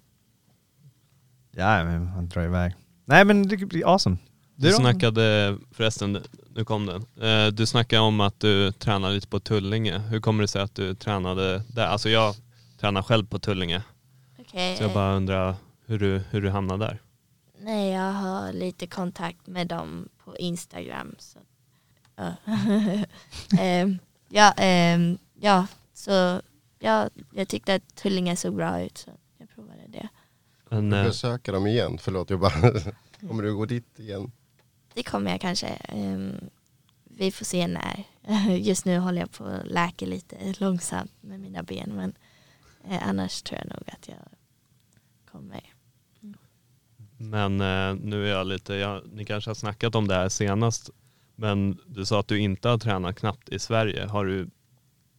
[1.52, 2.74] Ja, men han drar iväg.
[3.06, 4.18] Nej men det blir awesome.
[4.56, 4.74] Du då?
[4.76, 7.06] snackade, förresten, nu kom den.
[7.30, 10.00] Eh, Du snackade om att du tränade lite på Tullinge.
[10.00, 11.86] Hur kommer det sig att du tränade där?
[11.88, 12.36] Alltså jag
[12.80, 13.84] tränar själv på Tullinge.
[14.54, 17.02] Okej, Så jag eh, bara undrar hur du, hur du hamnade där.
[17.60, 21.16] Nej, jag har lite kontakt med dem på Instagram.
[21.20, 21.40] Så.
[22.16, 22.34] Ja.
[23.60, 23.98] Ehm,
[24.30, 26.42] ja, ehm, ja, så
[26.80, 30.10] ja, jag tyckte att Tullinge såg bra ut så jag provade det.
[30.70, 32.54] Men, Du eh, besöka dem igen, förlåt jag bara,
[33.28, 34.32] kommer du gå dit igen?
[34.94, 35.68] Det kommer jag kanske.
[35.68, 36.50] Ehm,
[37.04, 38.04] vi får se när.
[38.58, 42.14] Just nu håller jag på att läka lite långsamt med mina ben men
[42.90, 44.18] eh, annars tror jag nog att jag
[45.34, 45.74] kommer.
[47.18, 50.90] men eh, nu är jag lite, jag, ni kanske har snackat om det här senast,
[51.36, 54.06] men du sa att du inte har tränat knappt i Sverige.
[54.06, 54.50] Har du,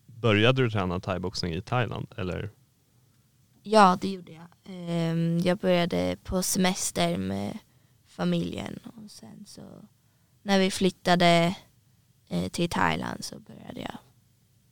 [0.06, 2.50] började du träna thaiboxning i Thailand eller?
[3.62, 4.46] Ja, det gjorde jag.
[4.64, 7.58] Ehm, jag började på semester med
[8.06, 9.62] familjen och sen så
[10.42, 11.56] när vi flyttade
[12.28, 13.98] eh, till Thailand så började jag.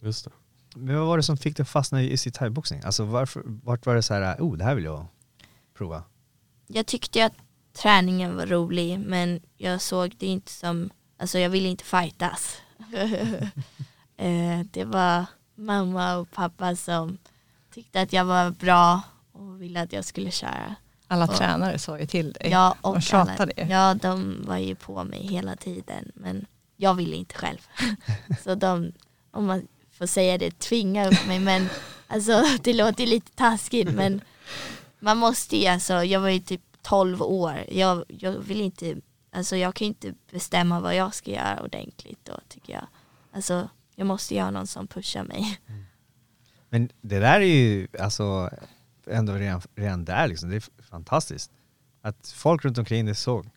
[0.00, 0.30] Just det.
[0.74, 2.80] Men vad var det som fick dig att fastna i thaiboxning?
[2.84, 5.06] Alltså varför, vart var det så här, oh det här vill jag
[5.82, 6.02] prova?
[6.66, 7.32] Jag tyckte att
[7.72, 12.56] träningen var rolig men jag såg det inte som, alltså jag ville inte fightas.
[14.16, 15.24] Eh, det var
[15.54, 17.18] mamma och pappa som
[17.74, 19.00] tyckte att jag var bra
[19.32, 20.74] och ville att jag skulle köra.
[21.08, 22.50] Alla Och- tränare sa ju till dig.
[22.50, 26.94] Ja, och de tjatade alla, ja, de var ju på mig hela tiden men jag
[26.94, 27.58] ville inte själv.
[28.44, 28.92] Så de,
[29.30, 31.68] om man får säga det, tvinga upp mig men
[32.06, 34.20] alltså det låter lite taskigt men
[35.02, 38.96] man måste ju alltså, jag var ju typ 12 år, jag, jag vill inte,
[39.30, 42.86] alltså jag kan ju inte bestämma vad jag ska göra ordentligt då tycker jag.
[43.32, 45.60] Alltså jag måste ju ha någon som pushar mig.
[46.68, 48.50] Men det där är ju alltså
[49.06, 51.52] ändå redan, redan där liksom, det är fantastiskt.
[52.02, 53.50] Att folk runt omkring dig såg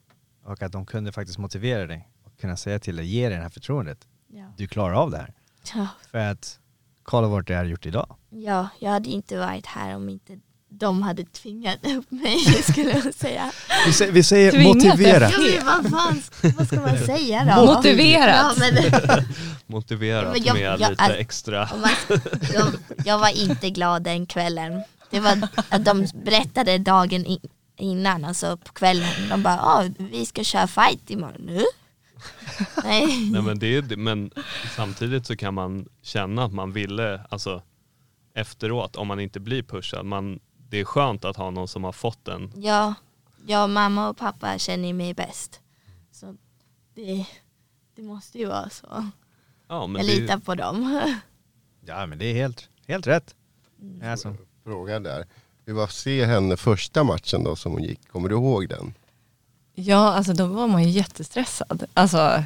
[0.44, 3.44] och att de kunde faktiskt motivera dig och kunna säga till dig, ge dig det
[3.44, 4.08] här förtroendet.
[4.28, 4.54] Ja.
[4.58, 5.34] Du klarar av det här.
[5.74, 5.88] Ja.
[6.12, 6.60] För att
[7.04, 8.16] kolla vart det är gjort idag.
[8.30, 10.40] Ja, jag hade inte varit här om inte
[10.70, 12.40] de hade tvingat upp mig
[12.70, 13.52] skulle jag säga.
[13.86, 15.30] Vi, sä- vi säger Tvingat motivera.
[15.30, 16.22] Ja, men vad fan,
[16.58, 17.66] vad ska man säga då?
[17.66, 18.36] Motiverat.
[18.36, 19.24] Ja, men,
[19.68, 21.70] Motiverat Men jag- med jag- lite alltså- extra.
[21.82, 22.20] man,
[22.54, 22.68] jag,
[23.06, 24.82] jag var inte glad den kvällen.
[25.10, 27.40] Det var att de berättade dagen in,
[27.78, 29.30] innan, alltså på kvällen.
[29.30, 31.42] De bara, ah, vi ska köra fight imorgon.
[31.46, 31.64] Nu?
[32.84, 33.30] Nej.
[33.32, 34.32] Nej, men, det är, det- men
[34.76, 37.62] samtidigt så kan man känna att man ville, alltså
[38.36, 40.40] efteråt, om man inte blir pushad, man,
[40.70, 42.52] det är skönt att ha någon som har fått en.
[42.56, 42.94] Ja,
[43.46, 45.60] ja, mamma och pappa känner mig bäst.
[46.12, 46.36] Så
[46.94, 47.26] det,
[47.96, 49.10] det måste ju vara så.
[49.68, 51.02] Ja, men Jag det, litar på dem.
[51.88, 53.36] Ja men det är helt, helt rätt.
[54.04, 55.26] Alltså, Fråga där.
[55.66, 58.08] Hur var se henne första matchen då som hon gick?
[58.08, 58.94] Kommer du ihåg den?
[59.74, 61.84] Ja, alltså då var man ju jättestressad.
[61.94, 62.44] Alltså,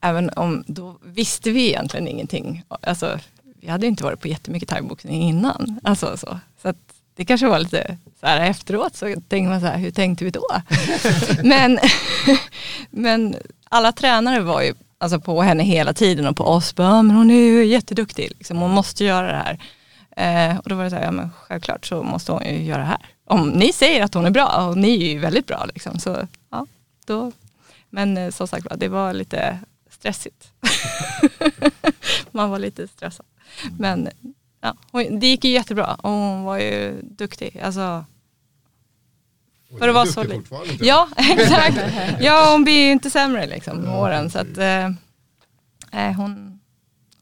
[0.00, 2.64] även om då visste vi egentligen ingenting.
[2.68, 3.18] Alltså,
[3.60, 5.80] vi hade inte varit på jättemycket thaiboxning innan.
[5.84, 6.38] Alltså, så.
[6.62, 9.90] så att det kanske var lite så här efteråt så tänker man så här, hur
[9.90, 10.46] tänkte vi då?
[11.42, 11.78] men,
[12.90, 13.36] men
[13.68, 16.74] alla tränare var ju alltså, på henne hela tiden och på oss.
[16.74, 18.58] Bara, men hon är ju jätteduktig, liksom.
[18.58, 19.58] hon måste göra det här.
[20.16, 22.78] Eh, och då var det så här, ja men självklart så måste hon ju göra
[22.78, 23.06] det här.
[23.24, 26.28] Om ni säger att hon är bra, och ni är ju väldigt bra liksom, så
[26.50, 26.66] ja,
[27.06, 27.32] då.
[27.90, 29.58] Men eh, som sagt det var lite
[29.90, 30.52] stressigt.
[32.30, 33.26] Man var lite stressad.
[33.78, 34.08] Men
[34.60, 37.58] ja, hon, det gick ju jättebra och hon var ju duktig.
[37.58, 38.04] Alltså,
[39.78, 40.44] för att vara så lite.
[40.80, 41.78] Ja, exakt.
[42.20, 44.30] Ja, hon blir ju inte sämre liksom med åren.
[44.30, 44.86] Så att, eh,
[45.92, 46.60] eh, hon,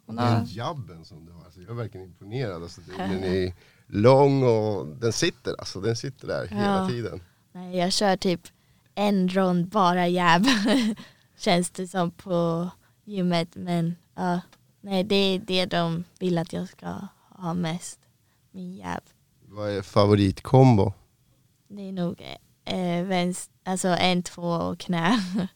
[0.07, 0.31] hon har...
[0.31, 2.63] Den jabben som du har, alltså, jag är verkligen imponerad.
[2.63, 3.53] Alltså, den är
[3.87, 6.89] lång och den sitter alltså, den sitter där hela Ja.
[6.89, 7.21] tiden.
[7.53, 8.41] Nej, jag kör typ
[8.95, 10.47] en rond bara jab.
[11.39, 12.71] Känns det som på
[13.05, 13.49] gymmet.
[13.53, 14.41] Men ja,
[14.81, 16.87] nej, det är det de vill att jag ska
[17.39, 17.99] ha mest.
[18.51, 19.03] Min jab.
[19.41, 20.93] Vad är favoritkombo?
[21.69, 22.21] Det är nog
[22.65, 25.23] eh, vänster, alltså en, två och knä.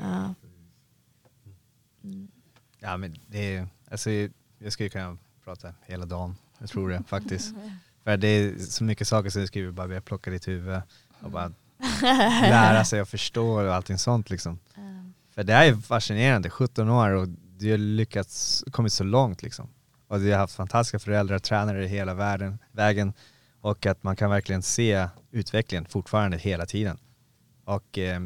[0.00, 0.34] ja.
[2.78, 4.10] ja men det är, alltså
[4.58, 7.54] jag skulle kunna prata hela dagen, jag tror det faktiskt.
[8.04, 10.82] För det är så mycket saker som jag skriver, bara börja plocka ditt huvud
[11.20, 11.52] och bara
[12.42, 14.58] lära sig och förstå och allting sånt liksom.
[15.34, 19.68] För det är ju fascinerande, 17 år och du har lyckats, kommit så långt liksom.
[20.08, 23.12] Och du har haft fantastiska föräldrar, tränare i hela världen, vägen
[23.60, 26.98] och att man kan verkligen se utvecklingen fortfarande hela tiden.
[27.64, 28.20] Och eh,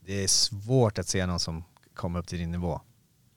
[0.00, 1.64] det är svårt att se någon som
[1.94, 2.80] kommer upp till din nivå.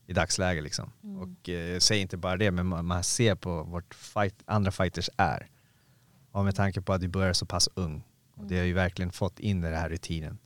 [0.08, 0.92] i dagsläget liksom.
[1.22, 5.10] Och eh, säg inte bara det, men man, man ser på vart fight, andra fighters
[5.18, 5.48] är.
[6.32, 8.04] Och med tanke på att du börjar så pass ung.
[8.36, 10.38] Och det har ju verkligen fått in den här rutinen.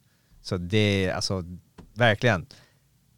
[0.41, 1.43] Så det är alltså
[1.93, 2.45] verkligen,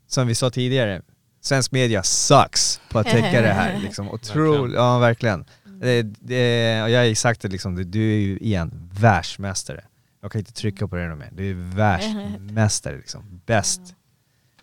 [0.07, 1.01] som vi sa tidigare,
[1.45, 3.79] svensk media sucks på att täcka det här.
[3.83, 4.09] Liksom.
[4.09, 5.45] Otroligt, ja verkligen.
[5.63, 9.83] Det, det, och jag har ju sagt det liksom, du- du är ju igen världsmästare.
[10.21, 11.29] Jag kan inte trycka på det mer.
[11.31, 13.81] Du är världsmästare liksom, bäst.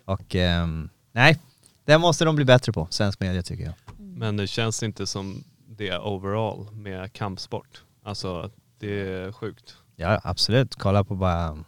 [0.05, 1.39] Och ehm, nej,
[1.85, 3.73] det måste de bli bättre på, svensk media tycker jag.
[3.97, 7.83] Men det känns inte som det overall med kampsport.
[8.03, 9.75] Alltså det är sjukt.
[9.95, 11.63] Ja absolut, kolla på bara,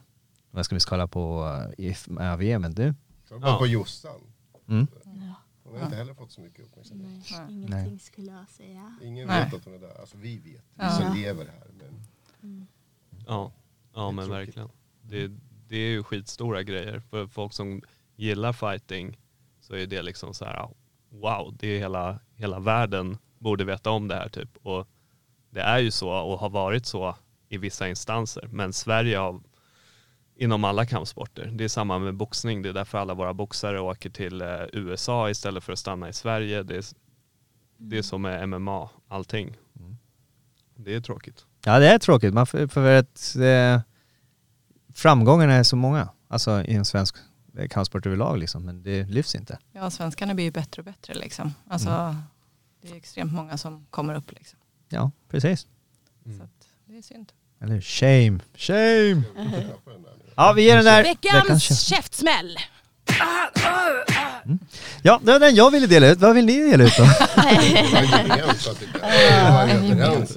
[0.51, 1.43] vad ska vi kolla på
[1.77, 2.93] uh, if, uh, VM, du?
[3.41, 3.57] Ja.
[3.57, 4.21] på Jossan.
[4.69, 4.87] Mm.
[5.75, 7.07] Hon har inte heller fått så mycket uppmärksamhet.
[7.31, 8.95] Nej, ingenting skulle jag säga.
[9.01, 9.45] Ingen Nej.
[9.45, 9.99] vet att hon är där.
[9.99, 10.89] Alltså vi vet, vi Ja.
[10.91, 11.67] som lever här.
[12.41, 12.67] Men
[13.27, 13.51] Ja,
[13.93, 14.47] ja men tråkigt.
[14.47, 14.69] verkligen.
[15.01, 15.27] Det,
[15.67, 16.99] det är ju skitstora grejer.
[16.99, 17.81] För folk som
[18.15, 19.19] gillar fighting
[19.59, 20.69] så är det liksom så här,
[21.09, 24.57] wow, det är hela, hela världen borde veta om det här typ.
[24.61, 24.87] Och
[25.49, 27.15] det är ju så och har varit så
[27.49, 28.47] i vissa instanser.
[28.51, 29.41] Men Sverige har
[30.35, 31.45] inom alla kampsporter.
[31.53, 32.61] Det är samma med boxning.
[32.61, 36.13] Det är därför alla våra boxare åker till eh, USA istället för att stanna i
[36.13, 36.63] Sverige.
[36.63, 36.85] Det är,
[37.77, 39.57] det är som med MMA, allting.
[40.75, 41.45] Det är tråkigt.
[41.65, 43.81] Ja det är tråkigt, man för, för att eh,
[44.93, 47.15] framgångarna är så många, alltså i en svensk
[47.57, 49.59] eh, kampsport överlag liksom, men det lyfts inte.
[49.71, 51.53] Ja, svenskarna blir ju bättre och bättre liksom.
[51.67, 52.15] Alltså,
[52.81, 54.59] Det är extremt många som kommer upp liksom.
[54.89, 55.67] Ja, precis.
[56.25, 56.37] Mm.
[56.37, 57.31] Så att, det är synd.
[57.61, 59.23] Eller shame, shame!
[60.37, 61.81] Ja vi ger den där Veckans käft.
[61.81, 62.57] käftsmäll!
[65.01, 67.03] Ja, det var den jag ville dela ut, vad vill ni dela ut då?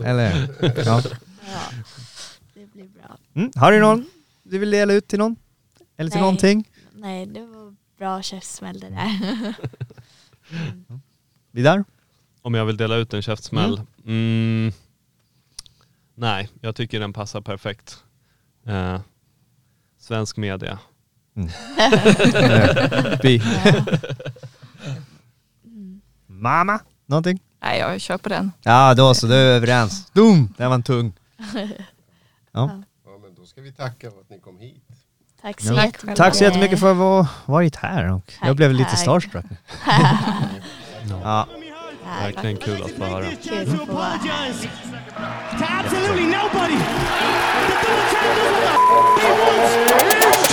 [0.04, 0.48] Eller,
[0.84, 1.02] ja.
[1.46, 1.60] Ja,
[2.54, 3.16] det blir bra.
[3.34, 3.50] mm.
[3.54, 4.06] Har du någon
[4.42, 5.36] du vill dela ut till någon?
[5.96, 6.22] Eller till Nej.
[6.22, 6.68] någonting?
[6.92, 9.54] Nej, det var bra käftsmäll det där.
[11.52, 11.84] Vidar?
[12.42, 13.80] Om jag vill dela ut en käftsmäll?
[14.06, 14.72] Mm.
[16.20, 18.04] Nej, jag tycker den passar perfekt.
[18.66, 19.00] Eh,
[19.98, 20.78] svensk media.
[23.22, 23.42] Bi.
[26.26, 26.80] Mamma?
[27.06, 27.40] Någonting?
[27.62, 28.52] Nej, jag kör på den.
[28.62, 30.10] Ja då så, då är vi överens.
[30.10, 30.54] Dum!
[30.56, 31.12] Den var en tung.
[32.52, 32.70] Ja.
[33.04, 34.84] Ja, men då ska vi tacka för att ni kom hit.
[35.42, 35.84] Tack så Ja.
[35.84, 36.16] jättemycket.
[36.16, 39.44] Tack så jättemycket för att ha varit här och jag blev lite starstruck.
[41.22, 41.48] ja.
[42.22, 43.26] Verkligen kul att få höra.
[43.42, 44.52] Kul att få vara här.
[45.18, 46.76] to absolutely nobody.
[46.76, 50.47] The double champ does what the f- he wants.